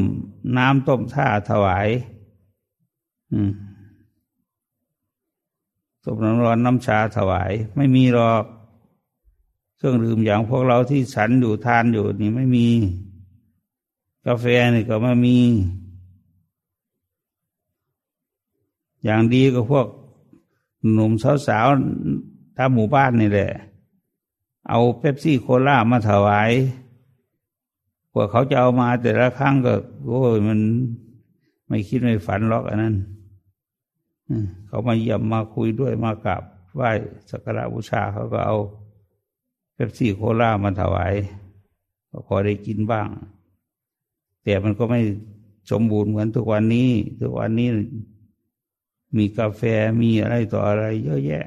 [0.58, 1.88] น้ำต้มท่าถวาย
[6.06, 8.46] ต้มน้ำร้อนน้ำชาถวาย ไม่มีหรอก
[9.78, 12.68] เครื่องดื่มอย่างพวกเราที่ฉันอยู่ทานอยู่นี่ไม่มี
[14.26, 15.38] กาแฟนี่ก็ไม่มี
[19.04, 19.88] อย่างดีก็พวก
[20.94, 21.12] หนุ่ม
[21.48, 23.50] สาวๆ ตามหมู่บ้านนี่แหละ
[24.70, 26.52] เอาเป๊ปซี่โคลามาถวาย
[28.12, 29.74] พวกเขาจะเอามาแต่ละครั้งก็
[30.08, 30.60] โอ้ยมัน
[31.68, 32.96] ไม่คิดไม่ฝันหรอกอันนั้น
[34.68, 36.44] เขามาเยี่ยมมาคุยด้วยมากราบ
[36.76, 36.90] ไหว้
[37.30, 38.56] สักการะบูชาเขาก็เอา
[39.74, 41.14] เป๊ปซี่โคลามาถวาย
[42.10, 43.08] ก็พอได้กินบ้าง
[44.44, 45.02] แต่มันก็ไม่
[45.72, 46.90] สมบูรณ์เหมือนทุกวันนี้
[47.22, 47.70] ทุกวันนี้
[49.18, 49.62] มีกาแฟ
[50.02, 51.46] มีอะไรต่ออะไรเยอะแยะ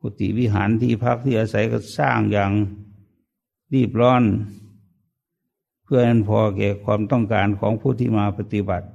[0.00, 2.52] กุฏิวิหารที่พักที่อาศัยก็สร้างอย่าง
[3.74, 4.22] รีบร้อน
[5.84, 8.88] เพื่อให้พอแก่ความต้องการของผู้ที่มาปฏิบัติ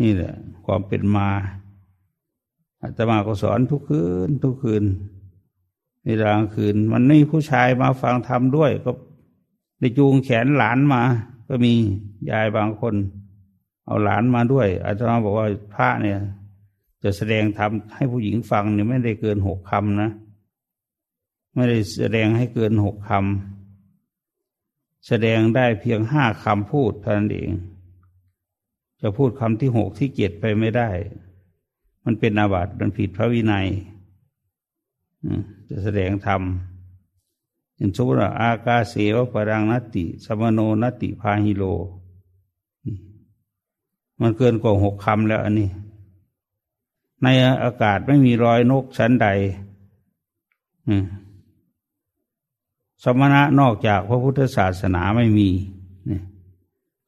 [0.00, 1.28] นี่แหละ ความเป็นมา
[2.82, 4.84] อาตมาก็สอนทุกคืน ทุกคืน
[6.04, 8.90] เวลากลางคืน มันไม่ผู้ชายมาฟังธรรมด้วย ก็
[9.80, 11.02] ได้จูงแขนหลานมา
[11.48, 11.72] ก็มี
[12.30, 12.94] ยายบางคน
[13.86, 16.20] เอาหลานมาด้วยอาตมาบอกว่าพระเนี่ย
[17.02, 20.10] จะแสดงธรรมให้ผู้หญิงฟังเนี่ยไม่ได้เกินหกคำนะ
[21.54, 27.50] ไม่ได้แสดงให้เกินหกคำแสดงได้เพียงห้าคำพูดเท่านั้นเอง
[29.00, 30.90] จะพูดคำที่หกที่เจ็ดไปไม่ได้
[32.04, 33.66] มันเป็นอาบัติมันผิดพระวินัย
[35.68, 36.42] จะแสดงธรรม
[37.76, 41.64] อย่างสมมติว่าอากาเสวปรังนติสมโนนติพาหิโล
[44.20, 45.70] มันเกินกว่าหกคำแล้วอันนี้
[47.22, 47.26] ใน
[47.62, 49.28] อากาศไม่มีรอยนกชั้นใด
[53.04, 55.50] สมณะนอกจากพระพุทธศาสนาไม่มี
[56.10, 56.20] นี่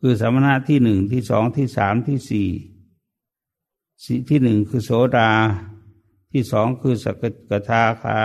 [0.01, 2.49] คือสมณะที่หนึ่งที่สองที่สามที่สี่
[4.29, 5.31] ที่หนึ่งคือโสดา
[6.33, 7.07] ที่สองคือส
[7.51, 8.21] กทาคา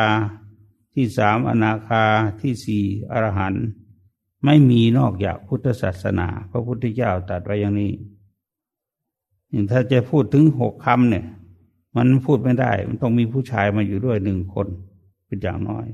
[0.94, 2.04] ที่สามอนาคา
[2.42, 3.66] ที่สี่อรหันต์
[4.46, 7.94] ไม่มีนอกจากพุทธศาสนา พระพุทธเจ้าตรัสไว้อย่างนี้
[9.72, 11.26] ถ้าจะพูดถึงหกคำเนี่ย
[11.96, 14.68] มันพูดไม่ได้ มันต้องมีผู้ชายมาอยู่ด้วยหนึ่งคน
[15.28, 15.86] เป็นอย่างน้อย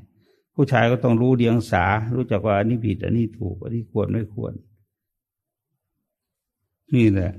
[0.55, 4.53] ผู้ชายก็ต้องรู้เดียงสา รู้จักว่าอันนี้ผิด อันนี้ถูก อันนี้ควรไม่ควร
[6.95, 7.33] นี่แหละ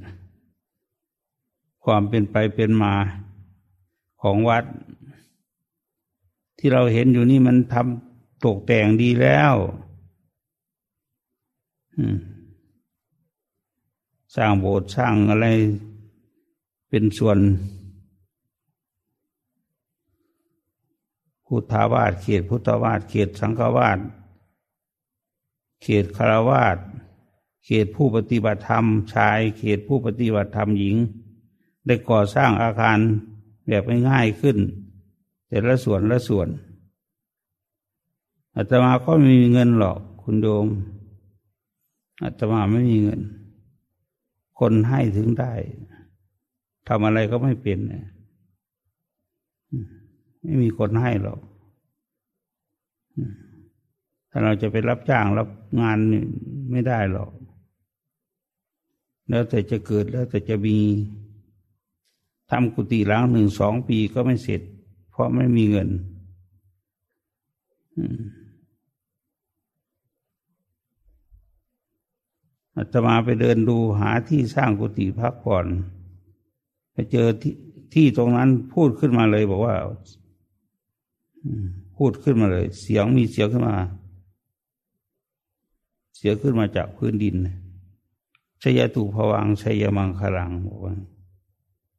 [1.84, 2.94] ความเป็นไปเป็นมา
[4.22, 4.64] ของวัด
[6.58, 9.54] ที่เราเห็นอยู่นี่มันทำตกแต่งดีแล้ว
[14.36, 15.46] สร้างโบสถ์สร้างอะไร
[16.92, 17.38] เป็นส่วน
[21.46, 23.98] พุทธาวาสเขตพุทธวาสเขตสังฆวาส
[25.82, 26.78] เขตคารวาส
[27.64, 30.96] เขตผู้ปฏิบัติธรรมชาย เขตผู้ปฏิบัติธรรมหญิง
[31.86, 32.98] ได้ก่อสร้างอาคาร
[33.68, 34.56] แบบง่ายขึ้น
[35.48, 36.48] แต่ละส่วนละส่วน
[38.56, 40.66] อาตมาก็ไม่มีเงินหรอกคุณโยม
[42.22, 43.20] อาตมาไม่มีเงิน
[44.58, 45.52] คนให้ถึงได้
[46.88, 47.78] ทำอะไรก็ไม่เป็น
[50.42, 51.40] ไม่มีคนให้หรอก
[54.30, 55.48] ถ้าเราจะไปรับจ้างรับ
[55.80, 55.98] งาน
[56.70, 57.30] ไม่ได้หรอก
[59.28, 60.78] แล้วแต่จะเกิดแล้วแต่จะมี
[62.50, 64.62] ทำกุฏิหลังหนึ่งสองปีก็ไม่เสร็จ
[65.10, 65.88] เพราะไม่มีเงิน
[72.76, 75.66] อาตมาไปเดินดูหาที่สร้างกุฏิพักผ่อน
[76.92, 77.54] ไปเจอที่
[77.94, 79.74] ที่ตรงนั้นพูดขึ้นมาเลย บอกว่า
[81.96, 83.76] พูดขึ้นมาเลย เสียงมีเสียงขึ้นมา
[86.16, 87.36] เสียงขึ้นมาจากพื้นดิน
[88.62, 90.94] ชยตุภวังชยมังคลังบอกว่า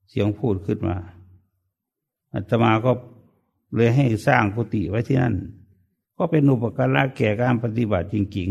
[0.09, 0.97] เสียงพูดขึ้นมา
[2.33, 2.91] อาตมาก็
[3.75, 5.35] เลยให้สร้างกุฏิไว้ที่นั่น
[6.17, 8.49] ก็เป็นอุปการะแก่การปฏิบัติจริง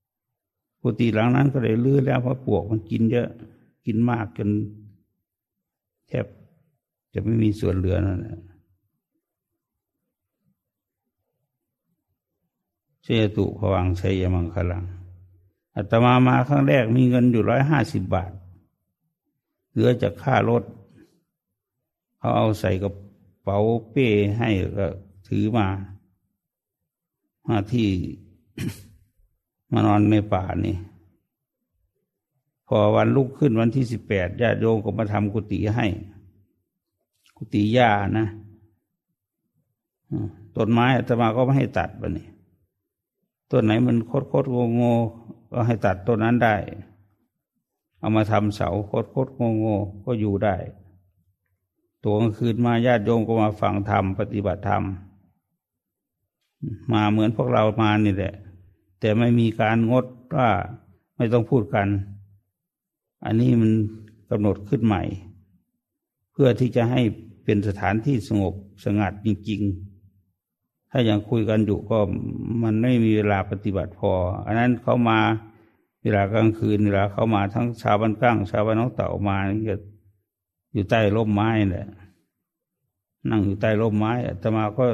[0.00, 3.28] ๆ กุฏิหลังนั้นก็เลยลื้อแล้วเพราะปวกมันกินเยอะ
[3.86, 4.48] กินมากจน
[6.10, 6.26] แทบ
[7.14, 8.38] จะไม่มีส่วนเหลือนั่นแหละ
[13.02, 14.84] เชตุผวังชัยมังคลัง
[15.74, 18.30] อาตมามาครั้งแรกมีเงินอยู่ร้อยห้าสิบบาท
[19.70, 20.62] เหลือจากค่ารถ
[22.18, 22.92] เขาเอาใส่กับ
[23.42, 23.58] เป๋า
[23.90, 24.86] เป้ให้ก็
[25.28, 25.66] ถือมา
[27.46, 27.88] มาที่
[29.72, 30.76] มานอนในป่านี่
[32.72, 35.86] พอวันลุกขึ้นวันที่สิบแปดญาติโยมก็มาทำกุฏิให้
[37.36, 38.26] กุฏิหญ้านะ
[40.56, 42.28] ต้นไม้อาตมาก็ไม่ให้ตัดบะนี่
[43.50, 44.82] ต้นไหนมันโคตรโคตรงง
[45.52, 46.56] ก็ให้ตัดต้นนั้นได้
[47.98, 49.66] เอามาทำเสาโคตรโคตรงง
[50.04, 50.56] ก็อยู่ได้
[52.04, 54.84] ตัวกลางคืนมาญาติโยมก็มาฟังธรรมปฏิบัติธรรม
[56.92, 58.34] มาเหมือนพวกเรามานี่แหละ
[59.00, 60.06] แต่ไม่มีการงด
[60.36, 60.48] ว่า
[61.16, 61.88] ไม่ต้องพูดกัน
[63.24, 63.72] อันนี้มัน
[64.30, 65.02] กำหนดขึ้นใหม่
[66.32, 67.02] เพื่อที่จะให้
[67.44, 68.54] เป็นสถานที่สงบ
[68.84, 69.60] สงัดจริง
[70.26, 71.98] ๆ ถ้ายังคุยกันอยู่ก็
[72.62, 74.12] มันไม่มีเวลาปฏิบัติพอ
[74.44, 75.18] อันนั้นเขามา
[76.02, 79.76] เวลากลางคืนเวลาเขามาทั้งชาวบ้านก้างชาวบ้านน้องเต่ามานี่ก็
[80.72, 81.88] อยู่ใต้ร่มไม้แหละ
[83.30, 84.86] นั่งอยู่ใต้ร่มไม้อาตมาก็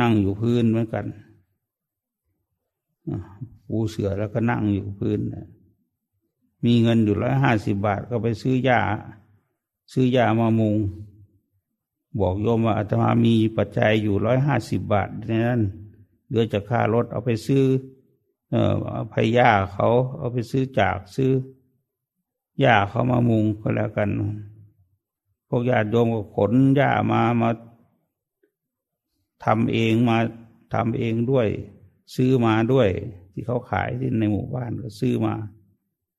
[0.00, 1.04] นั่งอยู่พื้นเหมือนกัน
[3.66, 5.18] ปูเสือแล้วก็นั่งอยู่พื้น
[6.64, 8.80] มีเงินอยู่ร้อยห้าสิบบาทก็ไปซื้อยา
[9.92, 10.76] ซื้อยามามุง
[12.20, 15.08] บอกโยมว่าอาตมามีปัจจัยอยู่ร้อยห้าสิบบาท
[15.44, 15.60] นั้น
[16.28, 17.64] เหลือจากค่ารถเอาไปซื้อ
[18.50, 18.74] เออ
[19.12, 21.32] พยาเขาเอาไปซื้อจากซื้อ
[22.64, 24.08] ยาเขามามุงก็แล้วกัน
[25.48, 27.50] พวกญาติโยมก็ขนยามามา
[29.44, 30.18] ทำเองมา
[30.74, 31.48] ทำเองด้วย
[32.14, 32.88] ซื้อมาด้วย
[33.32, 35.34] ที่เขาขายที่ในหมู่บ้านก็ซื้อมา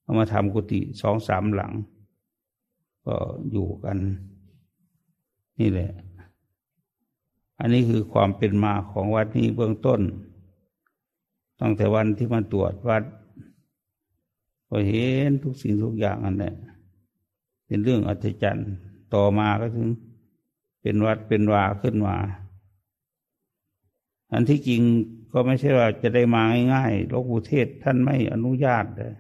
[0.04, 1.74] เอามาทำกุฏิสองสามหลัง
[3.06, 3.16] ก็
[3.52, 3.98] อยู่กัน
[5.60, 5.92] นี่แหละ
[7.60, 10.02] อันนี้คือความเป็นมาของวัดนี้เบื้องต้น
[11.60, 13.04] ตั้งแต่วันที่มาตรวจวัด
[14.70, 16.52] ก็เห็นทุกสิ่งทุกอย่างอันนี้
[17.66, 18.70] เป็นเรื่องอัศจรรย์
[19.14, 19.90] ต่อมาก็ถึง
[20.82, 22.18] เป็นวัดเป็นวาขึ้นมา
[24.34, 24.82] อันที่จริง
[25.32, 29.14] ก็ไม่ใช่ว่าจะได้มาง่ายๆหลวงปู่เทศท่านไม่อนุญาตเลย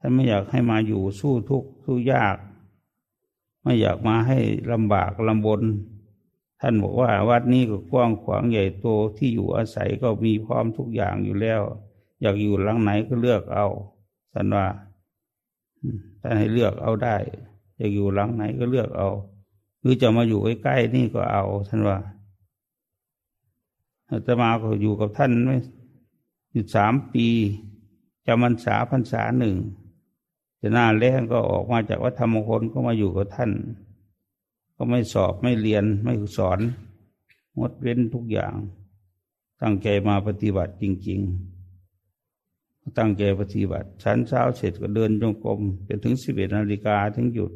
[0.00, 2.36] ท่านไม่อยากให้มาอยู่สู้ทุกข์สู้ยาก
[3.62, 4.38] ไม่อยากมาให้
[4.72, 5.62] ลำบากลำบน
[6.60, 8.86] ท่านบอกว่าวัดนี้ก็กว้างขวางใหญ่โต
[9.18, 11.62] ที่อยู่อาศัยก็มีพร้อมทุกอย่างอยู่แล้ว
[12.20, 13.66] อยากอยู่หลังไหนก็เลือกเอา
[14.32, 14.66] ท่านว่า
[16.20, 17.16] ท่านให้เลือกเอาได้
[17.76, 19.08] อยากอยู่หลังไหนก็เลือกเอา
[19.80, 21.98] หรือจะมาอยู่ใกล้ๆนี่ก็เอาท่านว่า
[24.10, 25.56] อาตมาก็อยู่กับท่านไม่
[26.52, 27.28] อยู่สามปี
[28.26, 29.56] จำพรรษาพรรษาหนึ่ง
[30.66, 33.50] จะหน้าแรงก็ออกมาจากวัดธรรมคนก็มาอยู่กับท่าน
[34.76, 36.58] ก็ไม่สอบไม่เรียนไม่สอน
[37.58, 38.54] งดเว้นทุกอย่าง
[39.62, 41.20] ตั้งใจมาปฏิบัติจริง
[42.08, 47.52] ๆ ตั้งใจปฏิบัติชั้นเช้าเสร็จก็เดินจงกรมจนถึงสิบเอ็ดนาฬิกาถึงหยุด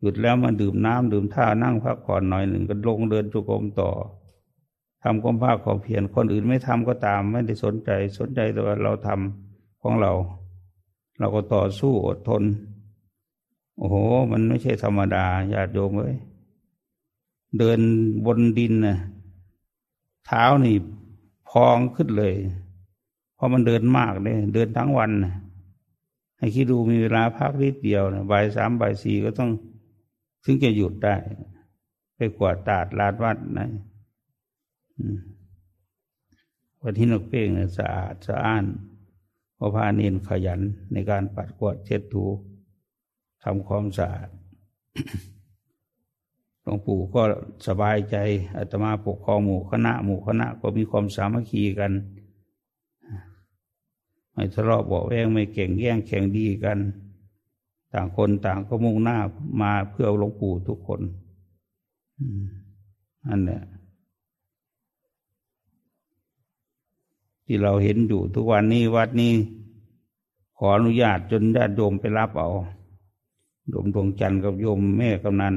[0.00, 3.90] หยุดแล้วมาดื่มน้ำดื่มท่านั่งพักผ่อนหน่อยหนึ่งก็ลงเดินจงกรมต่อ
[5.02, 10.12] ทำความภาคความเพียรคนอื่นไม่ทำก็ตาม ไม่ได้สนใจสนใจแต่ว่าเราทำของเรา
[11.20, 12.42] เราก็ต่อสู้อดทน
[13.76, 13.96] โอ้โห
[14.32, 16.16] มันไม่ใช่ธรรมดาญาติโยมเอ้ย
[17.58, 17.80] เดิน
[18.26, 18.98] บนดินนะ
[20.26, 20.76] เท้านี่
[21.48, 22.34] พองขึ้นเลย
[23.34, 25.34] เพราะมันเดินมากเลยเดินทั้งวันนะ
[26.38, 29.50] ให้คิดดูมีเวลาพักนิดเดียวนะบ่ายสามบ่ายสี่ก็ต้อง
[30.44, 31.16] ถึงจะหยุดได้
[32.16, 33.70] ไปกวาดตาดลาดวัดนะ
[36.82, 38.64] วันที่นกเป้งนะสะอาดสะอ้าน
[39.62, 40.60] พราะพานียนขยัน
[40.92, 42.24] ในการปัดกวาดเช็ดถู
[43.42, 44.28] ทำความสะอาด
[46.62, 47.22] หลวงปู่ก็
[47.66, 48.16] สบายใจ
[48.56, 51.92] อาตมาปกครองหมู่คณะหมู่คณะก็มีความสามัคคีกัน
[54.32, 56.78] ไม่ทะเลาะเบาแวงไม่เก่งแย่งแข่งดีกัน
[57.92, 59.18] ต่างคนต่างก็มุ่งหน้า
[59.62, 61.00] มาเพื่อหลวงปู่ทุกคน
[63.28, 63.62] อันเนี้ย
[67.52, 69.34] ที่เราเห็นอยู่ทุกวันนี้วัดนี้
[70.56, 72.50] ขออนุญาตจนญาติโยมไปรับเอา
[73.68, 75.54] โยมดวงจันทร์กับโยมแม่กำนัน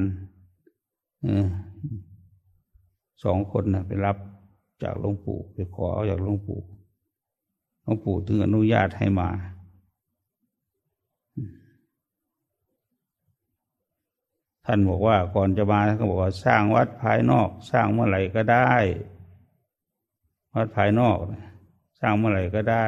[3.22, 4.16] สองคนนะไปรับ
[4.82, 6.60] จากหลวงปู่ไปขอจากหลวงปู่
[7.82, 9.28] หลวงปู่ถึงอนุญาตให้มา
[14.64, 18.70] ท่านบอกว่าก่อนจะมาท่านก็บอกว่าสร้างวัดภายนอก สร้างเมื่อไหร่ก็ได้
[20.54, 21.18] วัดภายนอก
[22.00, 22.86] สร้างเมื่อไหร่ก็ได้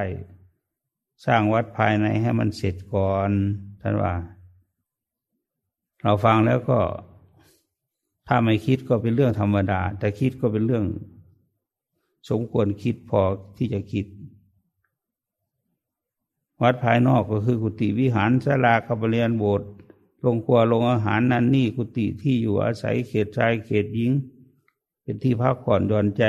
[1.24, 3.30] สร้างวัดภายในให้มันเสร็จก่อน
[3.80, 4.14] ท่านว่า
[6.02, 6.78] เราฟังแล้วก็
[8.26, 10.84] ถ้าไม่คิดก็เป็นเรื่องธรรมดา แต่คิดก็เป็นเรื่อง
[12.30, 13.20] สมควรคิดพอ
[13.56, 14.06] ที่จะคิด
[16.62, 19.68] วัดภายนอกก็คือกุฏิวิหารศาลาคาบเรียนโบสถ์
[20.24, 24.10] ลงครัวลงอาหารนั่นนี่กุฏิที่อยู่อาศัยเขตชายเขตหญิง
[25.02, 26.24] เป็นที่พักผ่อนหย่อนใจ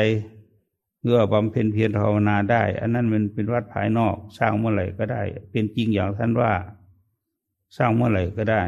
[1.00, 5.22] เพื่อบำเพ็ญเพียรภาวนาได้ อันนั้นมันเป็นวัดภายนอก สร้างเมื่อไหร่ก็ได้
[5.52, 6.52] เป็นจริงอย่างท่านว่า
[7.78, 8.64] สร้างเมื่อไหร่ก็ได้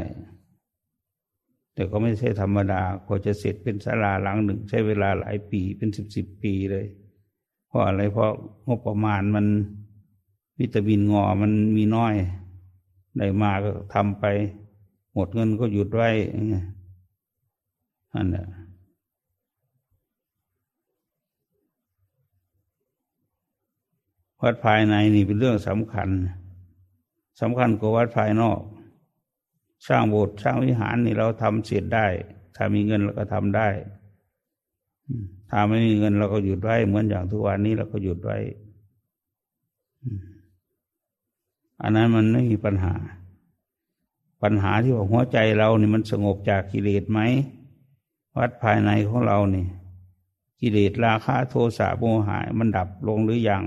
[1.74, 6.86] แต่ก็ไม่ใช่ธรรมดากว่าจะเสร็จเป็นศาลาหลังหนึ่ง ใช้เวลาหลายปีเป็นสิบสิบปีเลย
[7.68, 8.32] เพราะอะไรเพราะ
[8.68, 9.46] งบประมาณมัน
[10.60, 12.14] วิตามินงอมันมีน้อย
[13.18, 14.26] ได้มาก็ทำไป
[15.14, 16.10] หมดเงินก็หยุดไว้
[18.14, 18.46] นั่นหละ
[24.42, 26.10] วัดภายในนี่เป็นเรื่องสำคัญ
[27.42, 28.60] สำคัญกว่าวัดภายนอก
[29.88, 32.08] สร้างโบสถ์สร้างวิหารนี่เราทำเสร็จได้
[32.56, 33.70] ถ้ามีเงินเราก็ทำได้
[35.50, 38.38] ถ้าไม่มีเงินเราก็หยุดไว้ เหมือนอย่างทุกวันนี้เราก็หยุดไว้
[41.82, 42.94] อันนั้นมันไม่มีปัญหา
[44.44, 47.20] ปัญหาที่ว่าหัวใจเรานี่มันสงบจากกิเลสไหม
[48.38, 49.70] วัดภายในของเราเนี่ย
[50.62, 53.64] กิเลสราคะโทสะโมหะมันดับลงหรือยัง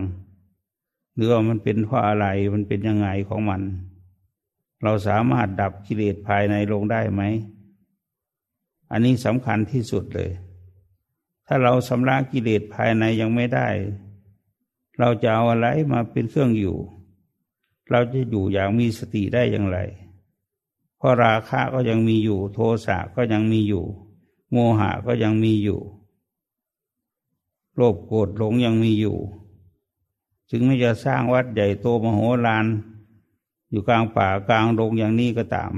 [1.15, 3.63] หรือว่ามันเป็นเพราะอะไรมันเป็นยังไงของมัน
[4.83, 7.23] เราสามารถดับกิเลสภายในลงได้ไหม
[8.91, 10.31] อันนี้สำคัญที่สุดเลย
[11.47, 13.69] ถ้าเราสำระกิเลสภายในยังไม่ได้
[14.99, 16.79] เราจะเอาอะไรมาเป็นเครื่องอยู่
[17.91, 19.79] เราจะอยู่อย่างมีสติได้อย่างไร
[20.97, 23.85] เพราะราคะก็ยังมีอยู่ โทสะก็ยังมีอยู่
[24.51, 25.81] โมหะก็ยังมีอยู่
[27.77, 29.19] โลภโกรธหลงยังมีอยู่
[30.55, 32.67] ถึงไม่จะสร้างวัดใหญ่โตมโหฬาร
[33.71, 35.73] อยู่กลางป่ากลางโรงอย่างนี้ก็ตาม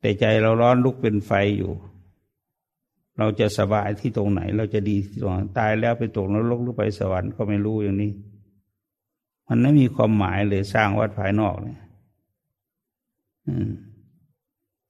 [0.00, 1.72] แต่ใจเราร้อนลุกเป็นไฟอยู่
[3.18, 8.12] เราจะสบายที่ตรงไหน เราจะดีที่ตรงตายแล้วไปตกนรกหรือไปสวรรค์ก็ไม่รู้อย่างนี้
[9.48, 11.80] มันไม่มีความหมายเลยสร้างวัดภายนอกเนี่ย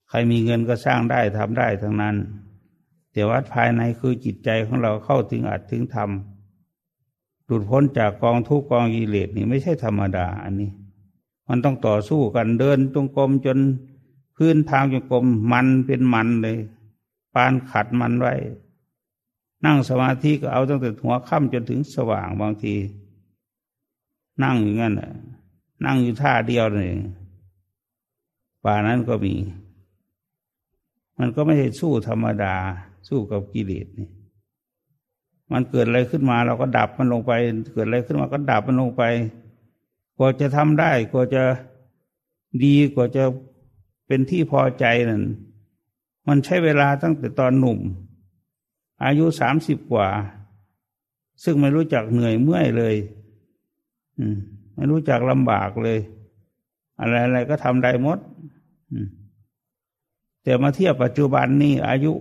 [0.09, 2.17] ใครมีเงินก็สร้างได้ทำได้ทั้งนั้น
[3.13, 6.11] แต่วัดภายในคือจิตใจของเราเข้าถึงอัดถึงธรรม
[7.49, 10.71] หลุดพ้นจากกองทุกกองกิเลสนี่ไม่ใช่ธรรมดา อันนี้
[11.49, 13.59] มันต้องต่อสู้กันเดินจงกรมจน
[14.37, 16.59] พื้นทางจงกรมมันเป็นมันเลย
[17.35, 18.35] ปานขัดมันไว้
[19.65, 22.75] นั่งสมาธิก็เอาตั้งแต่หัวค่ำจนถึงสว่างบางที
[24.43, 24.95] นั่งอย่างนั้น
[25.85, 26.91] นั่งอยู่ท่าเดียวเลย
[28.65, 29.35] ป่านั้นก็มี
[31.19, 32.55] มันก็ไม่ใช่สู้ธรรมดา
[33.09, 34.09] สู้กับกิเลสนี่
[35.53, 37.33] มันเกิดอะไรขึ้นมาเราก็ดับมันลงไป
[37.75, 39.03] เกิดอะไรขึ้นมาก็ดับมันลงไป
[40.17, 41.43] กว่าจะทำได้ กว่าจะ
[42.65, 43.25] ดีกว่าจะ
[44.07, 45.23] เป็นที่พอใจนั่น
[46.29, 47.79] มันใช้เวลาตั้งแต่ตอนหนุ่ม
[49.05, 50.09] อายุสามสิบกว่า
[51.45, 52.95] ซึ่งไม่รู้จักเหนื่อยเมื่อยเลย
[54.19, 54.37] อืม
[54.75, 55.99] ไม่รู้จักลำบากเลย
[57.01, 58.19] อะไรอะไรก็ทำได้หมด
[60.43, 62.13] แต่มาเทียบปัจจุบันนี่อายุ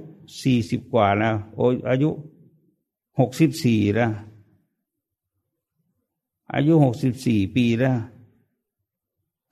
[0.43, 2.09] สี่สิบกว่าแล้วโออายุ
[3.19, 4.11] หกสิบสี่ล้ว
[6.53, 7.97] อายุหกสิบสี่ปีแล้ว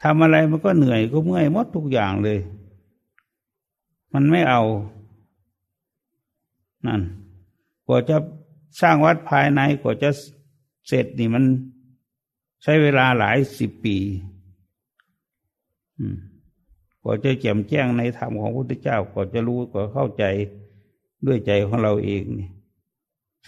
[0.03, 2.39] ทำอะไรมันก็เหนื่อยก็เมื่อยหมดทุกอย่างเลย
[4.13, 4.63] มันไม่เอา
[6.85, 7.01] นั่น
[7.85, 8.17] กว่าจะ
[8.81, 10.09] สร้างวัดภายในกว่าจะ
[10.87, 11.43] เสร็จนี่มัน
[12.63, 13.97] ใช้เวลาหลายสิบปี
[17.01, 20.23] กว่าจะแจ่มแจ้งในธรรมของพระพุทธเจ้า กว่าจะรู้กว่าเข้าใจ
[21.25, 22.49] ด้วยใจของเราเองนี่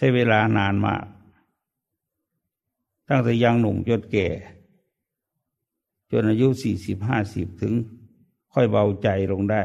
[0.00, 1.04] ช้เวลานานมาก
[3.08, 4.28] ตั้งแต่ยังหนุ่มจนแก่
[6.10, 7.72] จนอายุสี่สิบห้าสิบถึง
[8.52, 9.62] ค่อยเบาใจลงได้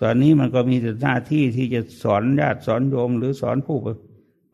[0.00, 3.78] ตอนนี้มันก็มีแต่หน้าที่ที่จะสอนญาติสอนโยม หรือสอนผู้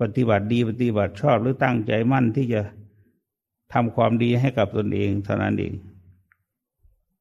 [0.01, 2.61] ปฏิบัติดีปฏิบัติชอบหรือตั้งใจมั่นที่จะ
[3.73, 5.75] ทำความดีให้กับตนเองเท่านั้นเอง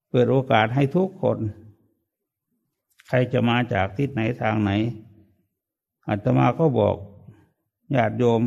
[0.09, 1.39] เปิดโอกาสให้ทุกคน
[3.07, 4.72] ใครจะมาจากทิศไหนทางไหน
[6.08, 6.95] อาตมาก็บอก
[7.95, 8.41] ญาติโยม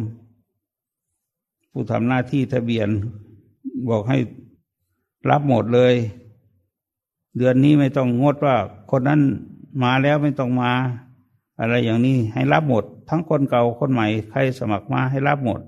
[1.70, 2.88] ผู้ทำหน้าที่ทะเบียน
[3.88, 4.18] บอกให้
[5.30, 5.94] รับหมดเลย
[7.36, 8.56] เดือนนี้ไม่ต้องงดว่า
[8.90, 9.20] คนนั้น
[9.82, 10.72] มาแล้วไม่ต้องมา
[11.60, 15.60] อะไรอย่างนี้ให้รับหมด ทั้งคนเก่าคนใหม่ ใครสมัครมาให้รับหมด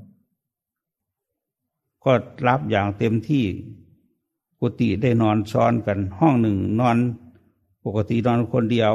[2.05, 2.13] ก็
[2.49, 3.45] รับอย่างเต็มที่
[4.59, 6.97] กุฏิได้นอนซ้อนกัน ห้องหนึ่งนอน
[7.85, 8.93] ปกตินอนคนเดียว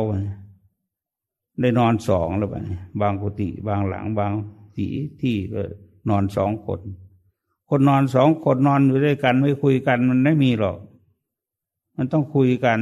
[1.62, 2.56] ได้นอนสองแล้วไป
[3.02, 4.32] บางกุฏิบางหลังบาง
[4.76, 4.92] ที่
[5.22, 5.62] ที่ก็
[6.10, 6.80] นอนสองคน
[7.70, 10.78] คนนอนสองคนนอนอยู่ด้วยกันไม่คุยกันมันไม่มีหรอก
[11.98, 12.80] มันต้องคุยกัน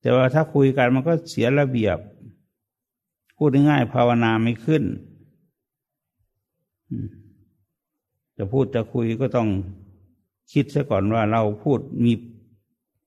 [0.00, 1.98] แต่ว่าถ้าคุยกันมันก็เสียระเบียบ
[3.36, 4.82] พูดง่ายๆภาวนาไม่ขึ้น
[8.36, 9.48] จะพูดจะคุยก็ต้อง
[10.52, 12.12] คิดซะก่อนว่าเราพูดมี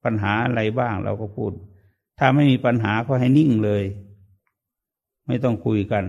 [0.03, 1.51] ปัญหาอะไรบ้างเราก็พูด
[2.19, 3.83] ถ้าไม่มีปัญหาก็ให้นิ่งเลย
[5.31, 6.05] ไม่ต้องคุยกัน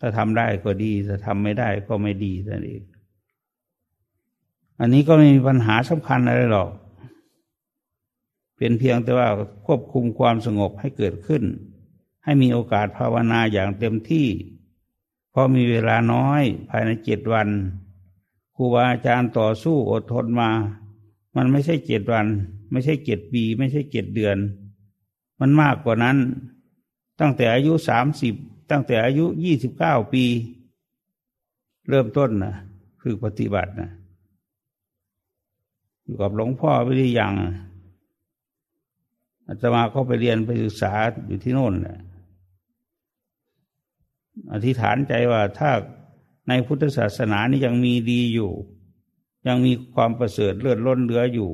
[0.00, 2.82] ถ้าทำได้ก็ดี ถ้าทำไม่ได้ก็ไม่ดีนั่นเอง
[4.80, 6.70] อันนี้ก็ไม่มีปัญหาสำคัญอะไรหรอก
[8.56, 9.28] เป็นเพียงแต่ว่า
[9.66, 11.42] ควบคุมความสงบให้เกิดขึ้น
[12.24, 14.28] ให้มีโอกาสภาวนาอย่างเต็มที่
[15.30, 17.48] เพราะมีเวลาน้อยภายในเจ็ดวัน
[18.54, 20.50] ครูรูบาอาจารย์ต่อสู้อดทนมา
[21.36, 22.26] มันไม่ใช่เจ็ดวัน
[22.72, 24.36] ไม่ใช่เจ็ดปี ไม่ใช่เจ็ดเดือน
[25.40, 26.16] มันมากกว่านั้น
[27.20, 28.34] ตั้งแต่อายุสามสิบ
[28.70, 30.24] ตั้งแต่อายุยี่สิบเก้าปี
[31.88, 32.54] เริ่มต้นนะ
[33.02, 33.90] คือปฏิบัตินะ
[36.04, 37.32] อยู่กับหลวงพ่อวิริยัง
[39.46, 40.92] อาตมาเขาไปเรียนไปศึกษา
[41.26, 41.98] อยู่ที่โน่นแหละ
[44.52, 45.70] อธิษฐานใจว่าถ้า
[46.48, 48.52] ในพุทธศาสนานี้ยังมีดีอยู่
[49.46, 51.50] ยังมีความประเสริฐเลือดล้นเหลืออยู่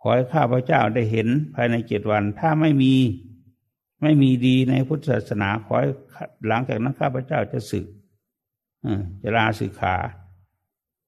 [0.00, 2.94] ขอให้ข้าพเจ้าได้เห็นภายในเจ็ดวัน ถ้าไม่มี
[4.02, 5.90] ไม่มีดีในพุทธศาสนาขอให้
[6.46, 7.86] หลังจากนั้นข้าพเจ้าจะสึก
[9.22, 9.96] จะลาสึกขา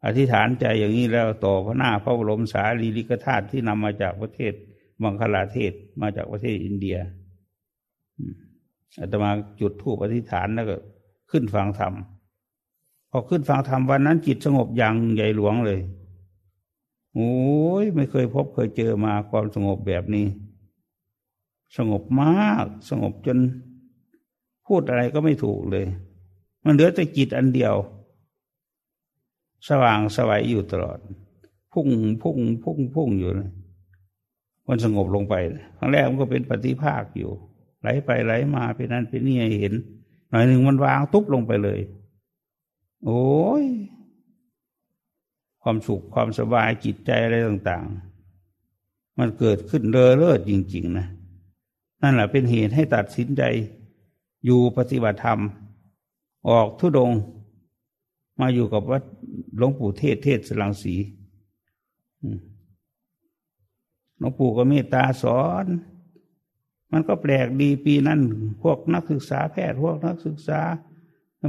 [0.05, 4.53] อธิษฐานใจอย่างนี้แล้วต่อพระหน้าพระบรมสารีริกธาตุที่นำมาจากประเทศ
[5.03, 6.97] บังคลาเทศมาจากประเทศอินเดีย
[8.99, 9.31] อาตมา
[9.61, 10.77] จุดธูปอธิษฐานแล้วก็
[11.31, 11.93] ขึ้นฟังธรรม
[13.11, 15.81] พอขึ้นฟังธรรมวันนั้นจิตสงบอย่างใหญ่หลวงเลย
[17.15, 17.33] โอ้
[17.83, 20.27] ยไม่เคยพบเคยเจอมาความสงบแบบนี้
[21.77, 23.39] สงบมาก สงบจน
[24.67, 25.87] พูดอะไรก็ไม่ถูกเลย
[26.65, 27.75] มันเหลือแต่จิตอันเดียว
[29.69, 30.99] สว่างสวัยอยู่ตลอด
[31.73, 31.89] พุ่ง
[32.23, 33.51] พุ่งพุ่งพุ่งอยู่เลย
[34.69, 35.35] มันสงบลงไป
[35.77, 37.31] ครั้งแรกมันก็เป็นปฏิภาคอยู่
[37.81, 39.75] ไหลไปไหลมาเป็นนั้นเป็นนี่เห็น
[40.31, 41.81] หน่อยหนึ่งมันวางตุ๊บลงไปเลย
[43.05, 43.23] โอ้
[43.63, 43.65] ย
[45.63, 47.87] ความสุขความสบายจิตใจอะไรต่าง
[48.53, 51.07] ๆ มันเกิดขึ้นเลอเลิศจริง ๆ นะ
[52.03, 53.43] นั่นแหละเป็นเหตุให้ตัดสินใจ
[54.45, 55.41] อยู่ปฏิบัติธรรม
[56.49, 57.13] ออกทุดง
[58.41, 59.03] มาอยู่กับวัด
[59.57, 60.95] หลวงปู่เทศเทศสลังสี
[64.19, 65.67] หลวงปู่ก็เมตตาสอน
[66.93, 68.21] มันก็แปลกดีปีนั้น
[68.63, 70.61] พวกนักศึกษาแพทย์พวกนักศึกษา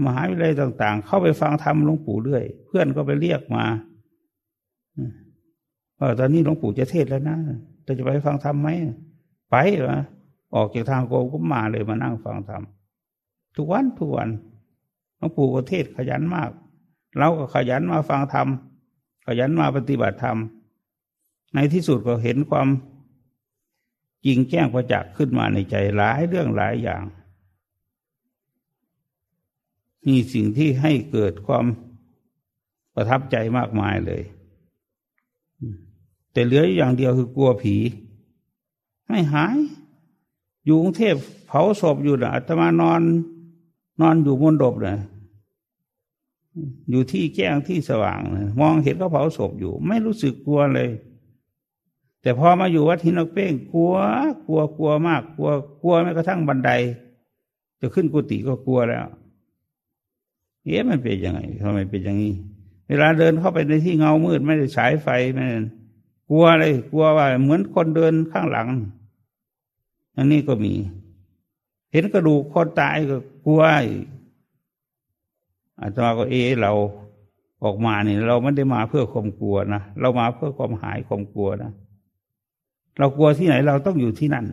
[0.05, 3.65] มหาวิทยาลัยต่าง ๆ เข้าไปฟังธรรมหลวงปู่เรื่อย เพื่อนก็ไปเรียกมา
[5.97, 7.37] ว่าตอนนี้หลวงปู่จะเทศแล้วนะ
[7.85, 8.69] จะจะไปฟังธรรมไหม
[9.51, 9.55] ไป
[9.87, 9.99] วะ
[10.55, 12.63] ออกจากทางโกก็มาเลยมานั่งฟังธรรม
[13.55, 14.29] ทุกวันทุกวัน
[15.17, 16.49] หลวงปู่ก็เทศขยันมาก
[17.17, 18.47] เราก็ขยันมาฟังธรรม
[19.25, 20.37] ขยันมาปฏิบัติธรรม
[21.53, 22.67] ในที่สุดก็เห็นความ
[24.25, 27.01] จริงแจ้งประจักษ์ขึ้นมาในใจหลายเรื่องหลายอย่าง
[30.07, 31.65] มีสิ่งที่ให้เกิดความ
[32.93, 34.23] ประทับใจมากมายเลย
[36.31, 37.75] แต่เหลืออย่างเดียวคือกลัวผี
[39.07, 39.57] ไม่หาย
[40.65, 41.15] อยู่กรุงเทพ
[41.47, 43.01] เผาศพอยู่นะอาตมานอน
[44.01, 44.97] นอนอยู่บนดบนะ
[46.89, 50.89] อยู่ที่แจ้งที่สว่างนะมองเห็นเขาเผาศพอยู่ ไม่รู้สึกกลัวเลย
[52.21, 53.93] แต่พอมาอยู่วัดหินนกเป้งกลัว
[54.45, 55.49] กลัวกลัวมาก กลัว
[55.81, 56.71] กลัวแม้กระทั่งบันได
[57.79, 59.05] จะขึ้นกุฏิก็กลัวแล้ว
[60.63, 62.33] เอ๊ะมันเป็นยังไงทำไมเป็นอย่างนี้
[62.87, 65.45] เวลาเดินเข้าไปในที่เงามืดไม่ได้ฉายไฟไม่
[66.29, 68.67] กลัวเลย กลัวว่าเหมือนคนเดินข้างหลัง
[70.17, 70.73] อันนี้ก็มี
[71.91, 73.61] เห็นกระดูกคนตายก็กลัว
[75.79, 76.73] อาตมาก็เอเรา
[77.63, 81.71] ออกมาเนี่ยเราไม่ได้มาเพื่อความกลัวนะเรามาเพื่อความหายความกลัวนะ
[82.99, 84.45] เรากลัวที่ไหนเราต้องอยู่ที่นั่น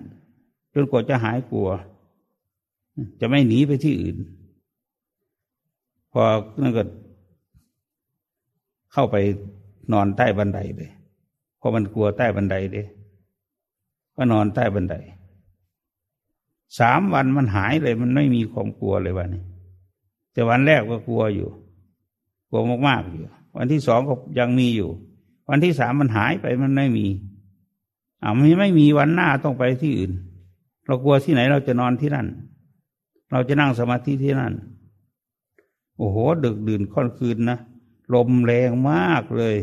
[0.75, 1.69] จนกว่าจะหายกลัว
[3.21, 4.17] จะไม่หนีไปที่อื่น
[6.13, 6.23] พอ
[6.61, 6.83] นั่นก็
[8.93, 9.17] เข้าไป
[9.93, 10.91] นอนใต้บันไดเลย
[11.59, 12.87] เพราะมันกลัวใต้บันไดเลย
[14.17, 14.97] ก็นอนใต้บันได
[16.79, 19.45] สามวันมันหายเลย มันไม่มีความกลัวเลยวันนี้
[20.33, 21.49] แต่วันแรกก็กลัวอยู่
[22.49, 23.23] กลัวมากๆอยู่
[23.57, 24.91] วันที่สองก็ยังมีอยู่
[25.49, 27.07] วันที่สามมันหายไปมันไม่มี
[28.23, 30.13] อ่าไม่ไม่มีวันหน้าต้องไปที่อื่น
[30.87, 32.27] เรากลัวที่ไหนเราจะนอนที่นั่น
[33.33, 34.53] เราจะนั่งสมาธิที่นั่น
[35.97, 37.59] โอ้โห ดึกดื่นค่อนคืนนะ
[38.15, 39.57] ลมแรงมากเลย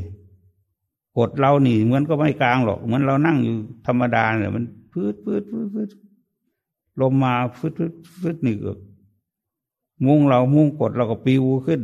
[1.18, 3.56] กดเราหนีเหมือนก็ไม่กลางหรอก เหมือนเรานั่งอยู่
[3.88, 5.90] ธรรมดาเนี่ยมันพืดพืดพืดพืด
[7.02, 8.60] ลมมาฟืดฟืดฟืดหนึ่ง
[10.06, 11.82] มุ้งเรามุ้งกดเราก็ปิวขึ้น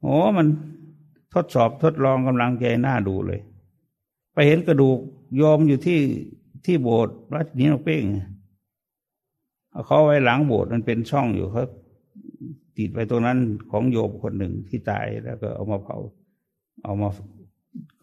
[0.00, 0.46] โอ้มัน
[1.32, 3.40] ทดสอบทดลองกำลังใจหน้าดูเลย
[4.32, 4.98] ไปเห็นกระดูก
[5.36, 6.00] โยมอยู่ที่
[6.64, 8.04] ที่โบสถ์วัดนี้นกเป้ง
[9.86, 11.64] เขาไว้หลังโบสถ์มันเป็นช่องอยู่เขา
[12.76, 13.38] ติดไปตรงนั้น
[13.70, 15.96] ของโยมคนหนึ่งที่ตายแล้วก็เอามาเผา
[16.84, 17.08] เอามา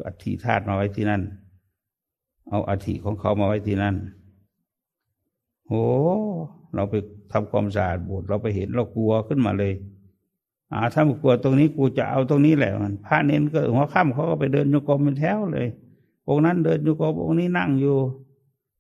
[0.06, 1.22] อัฐิธาตุมาไว้ที่นั่น
[2.50, 3.96] เอาอัฐิของเขามาไว้ที่นั่น
[5.68, 5.84] โอ้
[6.76, 6.96] เราไป
[7.32, 9.74] ทำความสะอาดโบสถ์เราไปเห็นเรากลัวขึ้นมาเลย
[10.72, 15.68] อ่าถ้ากลัวตรงนี้กูจะเอาตรงนี้แหละมันพระเน้นก็หัวค่ำเขาก็ไปเดินโยกมเป็นแถวเลย
[16.30, 17.98] องค์นั้นเดินอยู่กับองค์นี้นั่งอยู่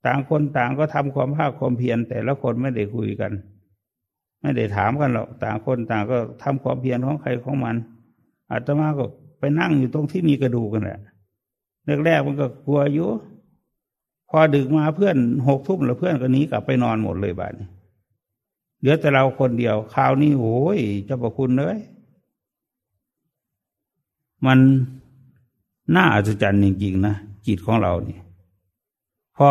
[0.05, 3.31] ต่างคนต่างก็ทำความภาคความเพียรแต่ละคนไม่ได้คุยกัน
[4.41, 7.75] ไม่ได้ถามกันหรอกต่างคนต่างก็ทำความเพียรของใครของมัน
[8.51, 9.05] อาตมาก็
[9.39, 10.99] ไปนั่งอยู่ตรงที่มีกระดูกกันแหละ
[12.05, 13.07] แรกๆมันก็กลัวอยู่
[14.38, 15.17] อดึกมาเพื่อน
[15.47, 17.67] หกทุ่มแล้วเพื่อนก็หนีกลับไปนอนหมดเลยบ้านนี้
[18.79, 21.77] เหลือแต่เราคนเดียวคราวนี้โอ้ยเจ้าประคุณเลย
[24.45, 24.59] มัน
[25.95, 27.15] น่าอัศจรรย์จริงๆนะ
[27.47, 28.21] จิตของเราเนี่ย
[29.38, 29.47] พอ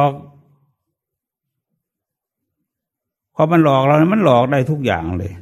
[3.35, 5.33] พอมันหลอกเรามันหลอกได้ทุกอย่างเลย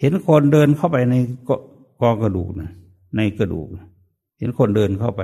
[0.00, 1.14] เห็นคนเดินเข้าไปใน
[2.00, 2.70] กองกระดูกนะ
[3.16, 3.68] ในกระดูก
[4.38, 5.22] เห็นคนเดินเข้าไป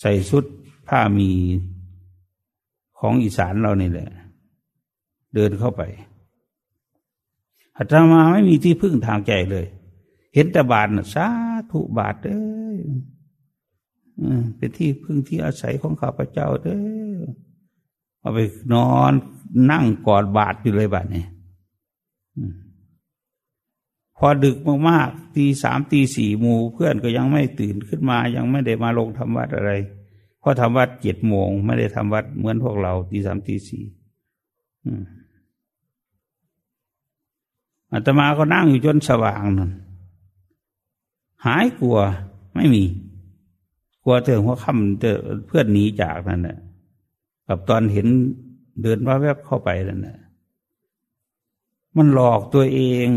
[0.00, 0.44] ใส่ชุด
[0.88, 1.30] ผ้ามี
[2.98, 4.10] ของอีสานเรานี่แหละ
[5.34, 5.82] เดินเข้าไป
[7.76, 9.66] อาตมาไม่มีที่พึ่งทางใจเลย
[10.34, 11.28] เห็นแต่บาทสา
[11.70, 12.38] ธุบาทเด้
[14.26, 16.78] อเป็นที่พึ่งที่อาศัยของข้าพเจ้าเด้
[17.14, 17.18] อ
[18.20, 18.38] เอาไป
[18.72, 19.12] นอน
[19.70, 21.26] นั่งกอดบาทอยู่เลยบาทนี่
[24.16, 24.56] พอดึก
[24.88, 29.72] มากๆตีสามตีสี่มูเพื่อนก็ยังไม่ตื่นขึ้นมายังไม่ได้มาลงทำวัดอะไร
[30.40, 33.84] เพราะทำวัดเจ็ดโมงไม่ได้ทำวัดเหมือนพวกเราตีสามตีสี่
[37.92, 39.70] อาตมาก็นั่งอยู่จนสว่างนั่น
[41.46, 41.98] หายกลัว
[42.54, 42.84] ไม่มี
[44.02, 46.58] กลัวเถอะหัวค่ำเถอเพื่อนหนีจากนั่นแหละ
[47.46, 48.06] กับตอนเห็น
[48.82, 50.18] เดินว่าแวบเข้าไปนั่นแหละ
[51.96, 53.08] มันหลอกตัวเอง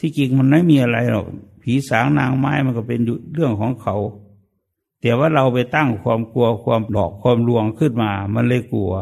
[0.00, 1.26] ที่จริงมันไม่มีอะไรหรอก
[1.62, 3.00] ผีสางนางไม้มันก็เป็น
[3.34, 3.96] เรื่องของเขา
[5.04, 8.92] แต่ว่าเราไปตั้งความกลัวความหลอกความลวงขึ้นมา มันเลยกลัว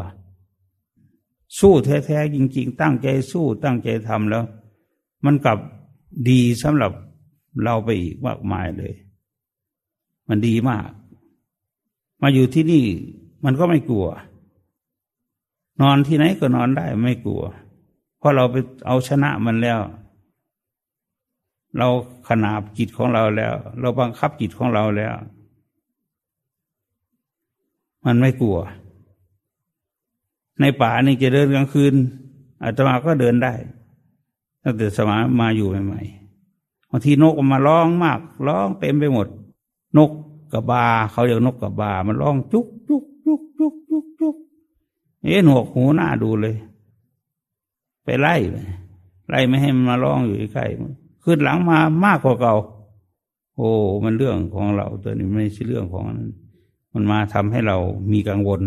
[1.59, 4.43] สู้แท้ๆจริง ๆ ตั้งใจสู้ตั้งใจทำแล้ว
[5.25, 5.59] มันกลับ
[6.29, 6.91] ดีสำหรับ
[7.63, 8.93] เราไปอีกมากมายเลย
[10.29, 10.87] มันดีมาก
[12.21, 12.85] มาอยู่ที่นี่
[13.43, 14.07] มันก็ไม่กลัว
[15.81, 17.43] นอนที่ไหนก็นอนได้ไม่กลัว
[18.17, 18.55] เพราะเราไป
[18.87, 19.79] เอาชนะมันแล้ว
[21.77, 21.87] เรา
[22.27, 25.13] ขนาบจิตของเราแล้ว เราบังคับจิตของเราแล้ว
[28.05, 28.57] มันไม่กลัว
[30.59, 31.93] ในป่านี่จะเดินกลางคืน
[32.63, 33.53] อาตมาก็เดินได้
[34.63, 39.27] ตั้งแต่สมัยมาอยู่ใหม่ๆบางทีนกมาร้องมาก ร้องเต็มไปหมด
[39.97, 40.11] นก
[40.53, 44.35] กระบาเขาเรียกนกกระบา มันร้องจุกจุกจุกจุกจุกจุก
[45.21, 46.55] เอ๊ะหนวกหูหน้าดูเลย
[48.03, 48.55] ไปไล่ไป
[49.29, 50.65] ไล่ไม่ให้มันมาร้องอยู่ใกล้
[51.23, 52.55] ขึ้นหลังมามากกว่าเก่า
[53.55, 53.69] โอ้
[54.03, 56.31] มันเรื่องของเราตัวนี้ไม่ใช่เรื่องของนั้น
[56.93, 57.77] มันมาทำให้เรา
[58.11, 58.59] มีกังวล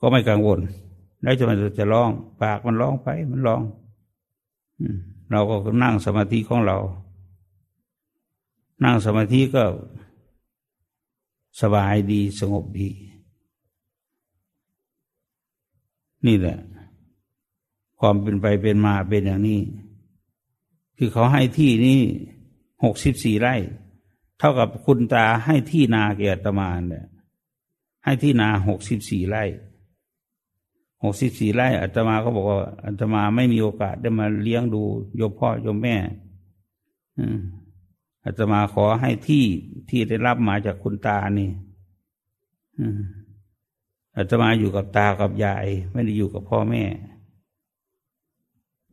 [0.00, 0.58] ก็ไม่กังวล
[1.22, 2.10] แล้วจะมันจะร้อง
[2.40, 3.62] ปากมันร้องไป มันร้อง
[5.30, 6.78] เราก็นั่งสมาธิของเรา
[8.84, 9.64] นั่งสมาธิก็
[11.60, 12.88] สบายดีสงบดี
[16.26, 16.58] นี่แหละ
[18.00, 19.60] ความเป็นไปเป็นมาเป็นอย่างนี้
[20.96, 22.00] คือเขาให้ที่นี่
[22.84, 23.54] หกสิบสี่ไร่
[24.38, 27.06] เท่ากับคุณตาให้ที่นาเกียรตมาเนี่ย
[28.04, 29.44] ให้ที่นาหกสิบสี่ไร่
[31.04, 34.82] หกสิบสี่ไร่อาตมาก็บอกว่าอาตมาไม่มีโอกาสได้มาเลี้ยงดู
[35.16, 35.96] โยมพ่อโยมแม่
[38.24, 39.44] อาตมาขอให้ที่
[39.88, 41.50] ที่ได้รับมาจากคุณตานี่
[44.16, 46.84] อาตมาอยู่กับตากับยาย ไม่ได้อยู่กับพ่อแม่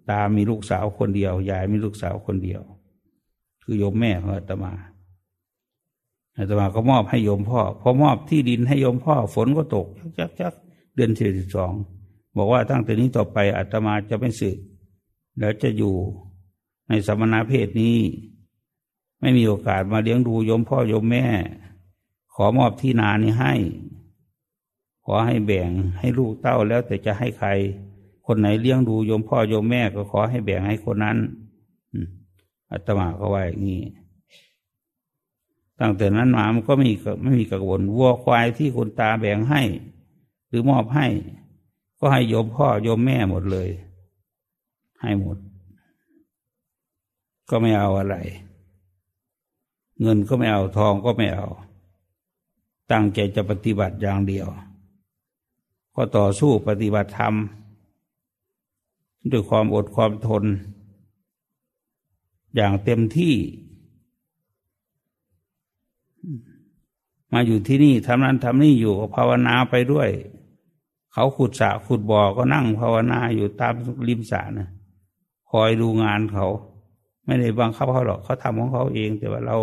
[0.09, 2.61] ตามีลูกสาวคนเดียว ยายมีลูกสาวคนเดียว
[3.63, 4.73] คือโยมแม่ของอาตมา
[6.37, 10.53] อาตมาก็มอบให้โยมพ่อ พอมอบที่ดินให้โยมพ่อ ฝนก็ตกชักชัก
[10.95, 11.73] เดือนที่สิบสอง
[12.37, 14.57] บอกว่าตั้งแต่นี้ต่อไปอาตมาจะไม่สึก
[15.39, 15.95] แล้วจะอยู่
[16.87, 17.97] ในสมณเพศนี้
[19.19, 21.25] ไม่มีโอกาสมาเลี้ยงดูโยมพ่อโยมแม่
[22.33, 23.53] ขอมอบที่นานี้ให้
[25.05, 27.49] ขอให้แบ่งให้ลูกเต้าแล้วแต่จะให้ใคร
[28.25, 31.17] คนไหนเลี้ยงดูโยมพ่อโยมแม่ก็ขอให้แบ่งให้คนนั้น
[32.71, 33.81] อาตมาก็ว่าอย่างนี้
[35.81, 39.61] ตั้งแต่นั้นมามันก็ไม่มีไม่มีกังวลวัวควายที่คุณตาแบ่งให้
[40.47, 41.07] หรือมอบให้
[41.99, 43.69] ก็ให้โยมพ่อโยมแม่หมดเลย
[45.01, 45.37] ให้หมด
[47.49, 48.15] ก็ไม่เอาอะไร
[50.01, 51.47] เงินก็ไม่เอาทองก็ไม่เอา
[52.91, 54.47] ตั้งใจจะปฏิบัติอย่างเดียว
[55.95, 57.33] ก็ต่อสู้ปฏิบัติธรรม
[59.31, 60.43] ด้วยความอดความทน
[62.55, 63.35] อย่างเต็มที่
[67.31, 70.09] มาอยู่ที่นี่ทำนั้นทำนี่อยู่ภาวนาไปด้วย
[71.13, 73.73] เขาขุดสระขุดบ่อก็นั่งภาวนาอยู่ตาม
[74.07, 74.69] ริมสระนะ
[75.49, 76.47] คอยดูงานเขา
[77.25, 79.57] ไม่ได้บังคับเขาหรอกเขาทำของเขาเองแต่ว่าเรา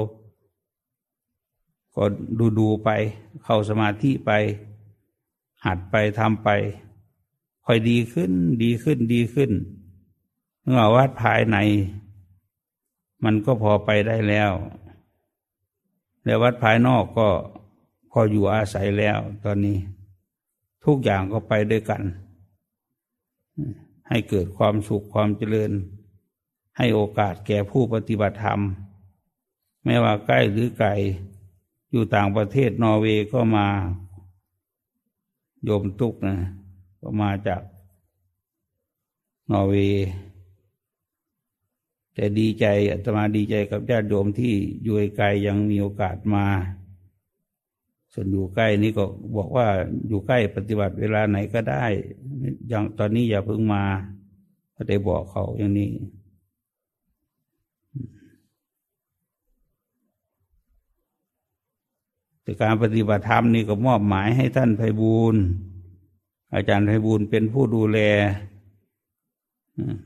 [1.95, 2.03] ก็
[2.39, 2.91] ดูดูไป
[3.43, 4.31] เข้าสมาธิไป
[5.65, 6.49] หัดไปทำไป
[7.65, 9.51] ค่อยดีขึ้น ดีขึ้นดีขึ้น
[10.63, 11.57] เมื่อวัดภายใน
[13.25, 14.53] มันก็พอไปได้แล้ว
[16.25, 17.29] แล้ววัดภายนอกก็
[18.11, 19.79] พออยู่อาศัยแล้วตอนนี้
[20.85, 22.03] ทุกอย่างก็ไปด้วยกัน
[24.09, 25.71] ให้เกิดความสุขความเจริญ
[26.77, 28.61] ให้โอกาสแก่ผู้ปฏิบัติธรรม
[29.85, 30.91] ไม่ว่าใกล้หรือไกล
[31.91, 33.67] อยู่ต่างประเทศนอร์เวย์ก็มา
[35.65, 36.37] โยมตุกนะ
[37.01, 37.63] ก็มาจาก
[39.51, 40.07] นอร์เวย์
[42.15, 46.47] แต่ดีใจอาตมาดีใจกับญาติโยมที่อยู่ไกลยังมีโอกาสมา
[48.21, 49.05] ส่วนอยู่ใกล้นี่ก็
[49.37, 49.67] บอกว่า
[50.09, 51.85] อยู่ใกล้ปฏิบัติเวลาไหนก็ได้
[52.69, 53.85] อยังตอนนี้อย่าเพิ่งมา
[54.77, 55.91] ก็ได้บอกเขาอย่างนี้
[62.43, 65.37] แต่การปฏิบัติธรรมนี่ก็มอบหมายให้ท่านไพบูล
[66.55, 67.99] อาจารย์ไพบูลเป็นผู้ดูแล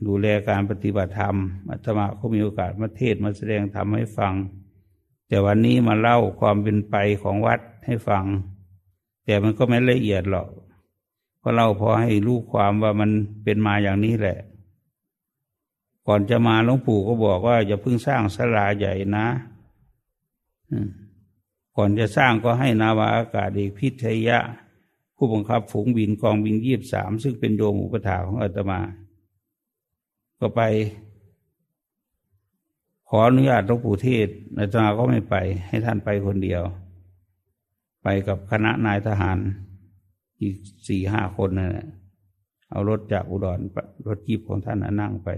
[0.07, 1.35] ดูแลการปฏิบัติธรรม
[1.69, 4.33] อาตมาเขามีโอกาสมาเทศมาแสดงธรรมให้ฟัง
[5.33, 8.25] แต่วันนี้มาเล่าความเป็นไปของวัดให้ฟัง
[9.25, 10.49] แต่มันก็ไม่ละเอียดหรอก
[11.39, 13.09] เพราะเล่าพอให้รู้ความว่ามัน
[13.43, 14.37] เป็นมาอย่างนี้แหละ
[16.07, 19.27] ก่อนจะมาหลวงปู่ก็บอกว่าอย่าเพิ่งสร้างสลาใหญ่นะ
[21.75, 24.39] ก่อนจะสร้างก็ให้นาวาอากาศเอกพิทยะ
[25.15, 28.79] ผู้บังคับฝูงบินกองบินยีบสามซึ่งเป็นโยมอุปถาของอาตมา
[30.39, 30.61] ก็ไป
[33.15, 34.27] ออนุญาตหลวงปู่เทศ
[34.59, 35.35] อาจารย์ก็ไม่ไป
[35.67, 36.61] ให้ท่านไปคนเดียว
[38.03, 39.37] ไปกับคณะนายทหาร
[40.41, 40.55] อีก
[40.87, 41.87] สี่ห้าคนนั่นแหละ
[42.69, 43.59] เอารถจากอุดร
[44.07, 45.29] รถจีบของท่านนั่งไป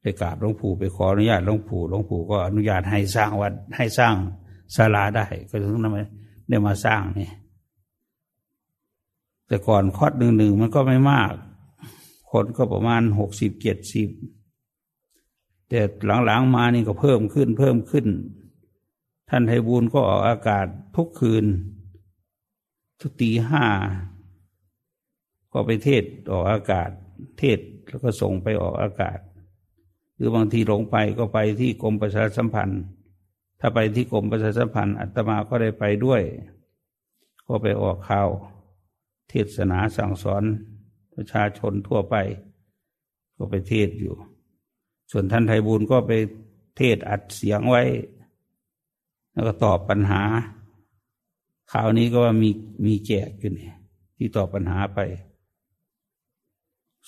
[0.00, 4.14] ไปกราบหลวงปู่ไปขออนุญาตหลวงปู่หลวงปู่ก็อนุญาตให้สร้างวัดให้สร้าง
[4.76, 5.94] ศาลาได้ ก็ถึงนั้น
[6.48, 7.30] ได้มาสร้างนี่
[9.46, 11.32] แต่ก่อนคอดหนึ่งหนึ่งมันก็ไม่มาก
[12.36, 14.08] คนก็ประมาณหกสิบเจ็ดสิบ
[15.68, 15.80] แต่
[16.26, 18.06] หลังๆมานี่ก็เพิ่มขึ้นเพิ่มขึ้น
[19.30, 20.66] ท่านไทบูลก็ออกอากาศ
[20.96, 21.44] ทุกคืน
[23.00, 23.64] ทุกตีห้า
[25.52, 26.90] ก็ไปเทศออกอากาศ
[27.38, 27.58] เทศ
[27.88, 29.18] แล้วก็ส่งไปออกอากาศ
[30.16, 32.82] หรือบางทีลงไปก็ไปที่กรมประชาสัมพันธ์
[33.60, 36.22] ถ้าไปที่กรมประชาสัมพันธ์อัตมาก็ได้ไปด้วย
[37.46, 38.28] ก็ไปออกข่าว
[39.28, 40.44] เทศนาสั่งสอน
[41.14, 42.16] ประชาชนทั่วไป
[43.36, 44.14] ก็ไปเทศอยู่
[45.10, 46.12] ส่วนท่านไทบูลก็ไป
[46.76, 47.82] เทศอัดเสียงไว้
[49.32, 50.22] แล้วก็ตอบปัญหา
[51.72, 52.50] ข่าวนี้ก็ว่ามี
[52.86, 53.70] มีแจกอยู่นี่
[54.16, 55.00] ที่ตอบปัญหาไป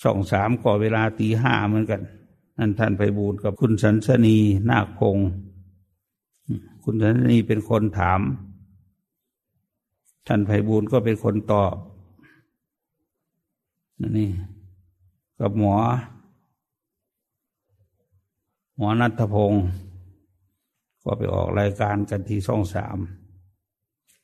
[0.03, 2.01] สองสามก่อเวลาตีห้าเหมือนกัน
[2.57, 4.37] นั่นท่านไพบูลกับคุณสันสนี
[4.69, 5.29] นาคพงศ์
[6.83, 8.21] คุณสันสนีเป็นคนถาม
[10.27, 11.75] ท่านไพบูลก็เป็นคนตอบ
[14.17, 14.29] นี่
[15.39, 15.75] กับหมอ
[18.75, 19.65] หมอนัทพงศ์
[21.03, 22.97] ก็ไปออกรายการกันที่ช่องสาม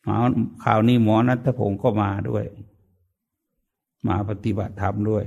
[0.07, 0.15] มา
[0.63, 2.45] ข่าวนี้หมอนัทพงศ์ก็มาด้วย
[4.07, 5.26] มาปฏิบัติธรรมด้วย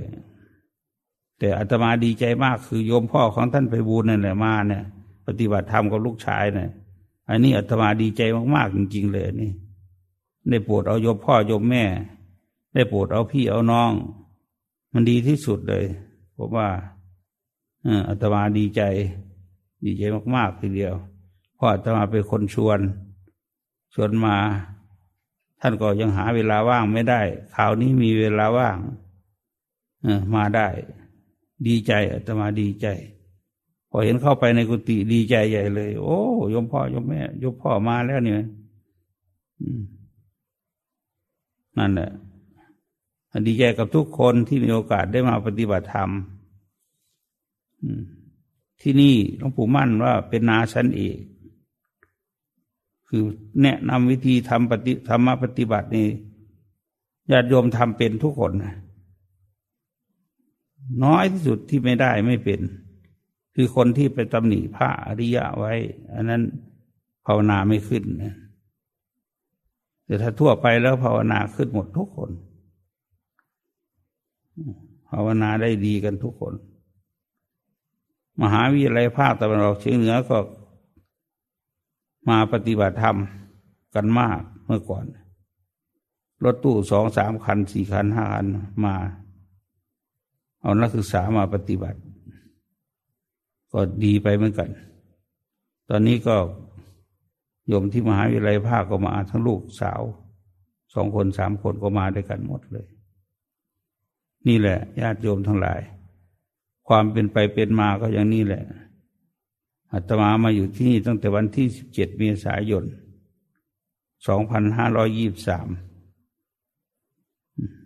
[1.39, 4.83] แต่อาตมาดีใจมากคือโยมพ่อของท่านไปบูญนั่นแหละมาเนี่ย
[5.25, 6.69] ปฏิบัติธรรมกับลูกชายเนี่ย
[7.29, 8.21] อันนี้อาตมาดีใจ
[8.55, 9.51] มากๆจริง ๆ เลยนี่
[10.49, 11.83] ได้โปรดเอาโยมพ่อโยมแม่
[12.73, 13.91] ได้โปรดเอาพี่เอาน้อง
[14.93, 15.85] มันดีที่สุดเลย
[16.37, 16.67] ผมว่า
[18.07, 18.81] อาตมาดีใจ
[19.85, 20.03] ดีใจ
[20.35, 20.93] มากๆทีเดียว
[21.55, 22.79] เพราะอาตมาเป็นคนชวน
[23.93, 24.37] ชวนมา
[25.61, 27.21] ท่านก็ยังหาเวลาว่างไม่ได้
[27.55, 28.77] คราวนี้มีเวลาว่าง
[30.35, 30.67] มาได้
[31.67, 32.87] ดีใจอาตมาดีใจ
[33.89, 36.19] พอเห็นเข้าไปในกุฏิดีใจใหญ่เลย โอ้
[36.53, 38.35] ยมพ่อยมแม่ยมพ่อมาแล้วเนี่ย
[41.77, 42.11] นั่นแหละ
[43.47, 46.09] ดีใจกับทุกคนที่มีโอกาสได้มาปฏิบัติธรรม
[48.81, 51.19] ที่นี่หลวงปู่มั่นว่าเป็นนาชั้นเอก
[53.07, 53.23] คือ
[53.61, 56.07] แนะนำวิธีทำปฏิธรรมปฏิบัตินี่
[57.31, 58.51] ญาติโยมทำเป็นทุกคน
[61.03, 62.61] น้อยที่สุดที่ไม่ได้ไม่เป็น
[63.55, 65.73] คือคนที่ไปตำหนิพระอริยะไว้
[66.13, 66.41] อันนั้น
[67.25, 68.35] ภาวนาไม่ขึ้นนะ
[70.05, 72.31] แต่ถ้าทั่วไปแล้วภาวนาขึ้นหมดทุกคน
[75.09, 76.53] ภาวนาได้ดีกันทุกคน
[78.41, 80.37] มหาวิทยาลัยภาคตะวันออกเฉียงเหนือก็
[82.29, 83.17] มาปฏิบัติธรรม
[83.95, 85.05] กันมากเมื่อก่อน
[86.43, 88.45] รถตู้สองสามคันสี่คันห้าคัน
[88.85, 88.95] มา
[90.61, 91.99] เอานักศึกษามาปฏิบัติ
[93.71, 94.69] ก็ดีไปเหมือนกัน
[95.89, 96.35] ตอนนี้ก็
[97.67, 100.01] โยมที่มหาวิทยาลัยภาคก็มาทั้งลูกสาว
[100.93, 102.87] สองคนสามคนก็มาด้วยกันหมดเลย
[104.47, 105.81] นี่แหละญาติโยมทั้งหลาย
[106.87, 108.63] ความเป็นไปเป็นมาก็อย่างนี้แหละ
[109.91, 112.83] อาตมามาอยู่ที่นี่ตั้งแต่วันที่สิบเจ็ดเมษายน
[114.27, 115.67] สองพันห้าร้อยยี่บสาม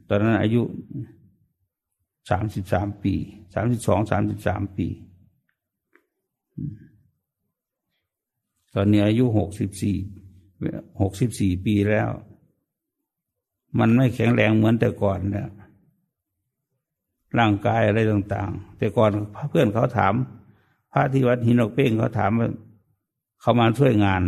[0.08, 0.62] ตอนนั้นอายุ
[2.30, 3.14] สามสิบสามปี
[3.54, 4.88] สามสิบสองสามสิบสามปี
[8.74, 9.98] ตอนนี้อายุหกสิบสี่
[11.02, 12.10] หกสิบสี่ปีแล้ว
[13.80, 15.48] มันไม่แข็งแรงเหมือนแต่ก่อนเนี่ย
[17.40, 19.12] ร่างกายอะไรต่างๆ แต่ก่อน
[19.50, 20.14] เพื่อนเขาถาม
[20.92, 22.50] พระที่วัดหินอกเป้งเขาถามว่า
[23.42, 24.24] เขามาช่วยงาน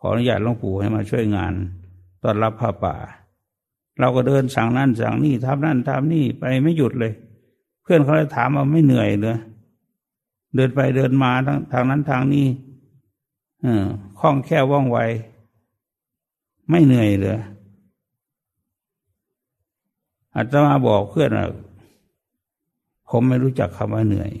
[0.00, 1.52] ขออนุญาตหลวงปู่ให้มาช่วยงาน
[2.22, 2.96] ตอนรับพระป่า
[4.00, 7.12] เราก็เดินสั่งนั่นสั่งนี่ทำนั่นทำนี่ไปไม่หยุดเลย
[7.82, 9.38] เพื่อนเขาเลยถามว่าไม่เหนื่อยเลย
[10.54, 12.46] เดินไปเดินมาทางทางนั้นทางนี้
[13.64, 13.86] ออ
[14.18, 14.98] คล่องแค่ว่องไว
[16.70, 17.38] ไม่เหนื่อยเลย
[20.34, 21.46] อาตมาบอกเพื่อนว่า
[23.10, 24.32] ผมไม่รู้จักคำว่าเหนื่อย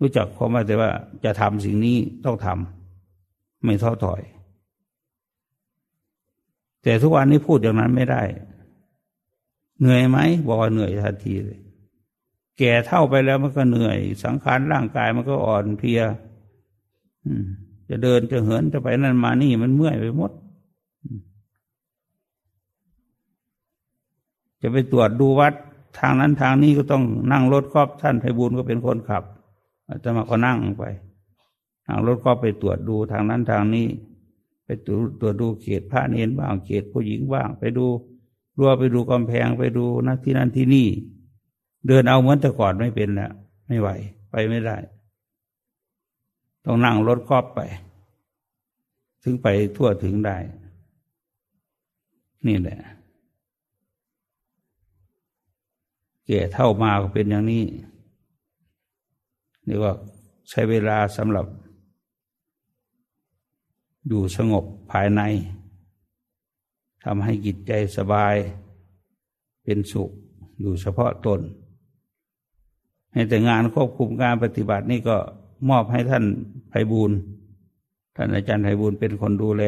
[0.00, 0.90] รู้จักความว่าแต่ว่า
[1.24, 4.22] จะทำสิ่งนี้ต้องทำไม่ท้อถอย
[6.82, 8.22] แต่ทุกวันนี้พูดอย่างนั้นไม่ได้
[9.80, 11.60] เหนื่อยไหมบอกว่าเหนื่อยทันทีเลย
[12.58, 16.00] แก่เท่าไปแล้วมันก็เหนื่อย สังขารร่างกายมันก็อ่อนเพลีย
[17.88, 20.32] จะเดินจะเหินจะไปนั่นมานี่มันเมื่อยไปหมด
[24.62, 25.54] จะไปตรวจดูวัด
[25.98, 29.24] ทางนั้นทางนี้ก็ต้องนั่งรถครอบท่านไพบูลก็เป็นคนขับ
[29.88, 30.84] อาตมาก็นั่งไป
[31.86, 33.86] นั่งรถก็ไปตรวจดูทางนั้นทางนี้
[34.64, 37.86] ไปตรวจตรวจดูเขตพระเนนบ้างเขตผู้หญิงบ้าง ไปดู
[38.58, 40.88] รั้วไปดูกำแพงไปดูนักที่นั่นที่นี่
[41.86, 43.32] เดินเอาเหมือนแต่ก่อนไม่เป็นแล้ว
[43.68, 43.88] ไม่ไหว
[44.30, 44.76] ไปไม่ได้
[46.64, 47.60] ต้องนั่งรถครอบไป
[49.22, 50.36] ถึงไปทั่วถึงได้
[52.46, 52.78] นี่แหละ
[56.32, 57.64] แก่เท่ามาก็เป็นอย่างนี้
[59.66, 59.92] นี่ว่า
[60.48, 61.46] ใช้เวลาสำหรับ
[64.08, 65.20] อยู่สงบภายใน
[67.04, 68.34] ทำให้จิตใจสบาย
[69.64, 70.10] เป็นสุข
[70.60, 71.40] อยู่เฉพาะตน
[73.12, 75.16] ให้แต่งานควบคุมการปฏิบัตินี่ก็
[75.68, 76.24] มอบให้ท่าน
[76.68, 77.12] ไพบูล
[78.16, 79.64] ท่านอาจารย์ไพบูลเป็นคนดูแล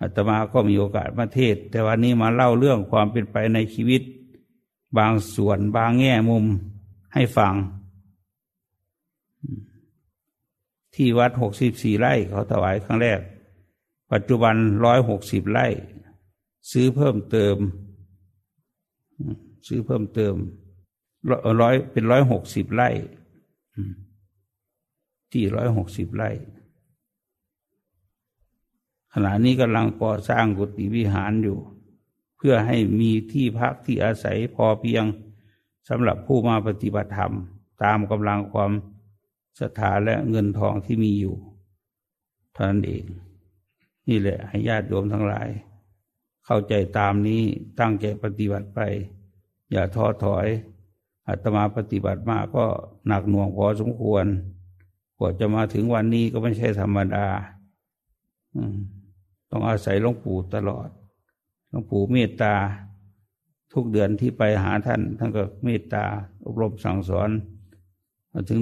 [0.00, 4.02] อาตมาก็มีโอกาสมาเทศ แต่วันนี้มาเล่าเรื่องความเป็นไปในชีวิต
[4.98, 6.44] บางส่วนบางแง่มุม
[7.14, 7.54] ให้ฟัง
[10.94, 13.20] ที่วัดหกสิบสี่ไร่เขาถวายครั้งแรก
[14.12, 15.66] ปัจจุบันร้อยหกสิบไร่
[16.70, 17.56] ซื้อเพิ่มเติม
[19.66, 20.34] ซื้อเพิ่มเติม
[21.60, 22.88] ร้อยเป็นร้อยหกสิบไร่
[25.32, 26.30] ที่ร้อยหกสิบไร่
[29.12, 31.58] ขณะนี้กำลังก่อสร้างกุฏิวิหารอยู่
[32.46, 35.04] พื่อให้มีที่พักที่อาศัยพอเพียง
[35.88, 37.32] สำหรับผู้มาปฏิบัติธรรม
[37.82, 38.70] ตามกำลังความ
[39.58, 41.36] ศรัทธาและเงินทองที่มีอยู่
[42.52, 43.04] เท่านั้นเอง
[44.08, 45.48] นี่แหละให้ญาติโยมทั้งหลาย
[46.44, 47.42] เข้าใจตามนี้
[47.80, 48.80] ตั้งใจปฏิบัติไป
[49.72, 50.46] อย่าท้อถอย
[51.26, 52.66] อาตมาปฏิบัติมากก็
[53.06, 54.26] หนักหน่วงพอสมควร
[55.18, 57.26] กว่าจะมาถึงวันนี้ก็ไม่ใช่ธรรมดา
[59.50, 60.88] ต้องอาศัยหลวงปู่ตลอด
[61.76, 62.54] ลวงปู่เมตตา
[63.72, 66.04] ทุกเดือนที่ไปหาท่าน ท่านก็เมตตา
[66.44, 67.30] อบรมสั่งสอน
[68.50, 68.60] ถึง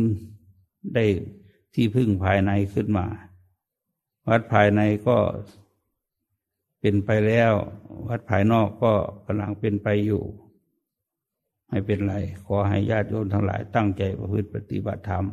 [0.95, 1.05] ได้
[1.75, 3.07] ที่พึ่งภายในขึ้นมา
[4.29, 5.17] วัดภายในก็
[6.81, 7.53] เป็นไปแล้ว
[8.09, 8.93] วัดภายนอกก็
[9.27, 10.23] กำลังเป็นไปอยู่
[11.69, 15.25] ไม่เป็นไร ขอให้ญาติโยมทั้งหลายตั้งใจประพฤติปฏิบัติธรรม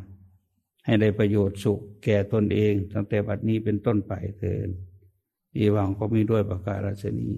[0.85, 4.69] ให้ได้ประโยชน์สุขแก่ตนเอง ตั้งแต่บัดนี้เป็นต้นไปเถิด
[5.57, 7.29] อีวังก็มีด้วยประกาศชนี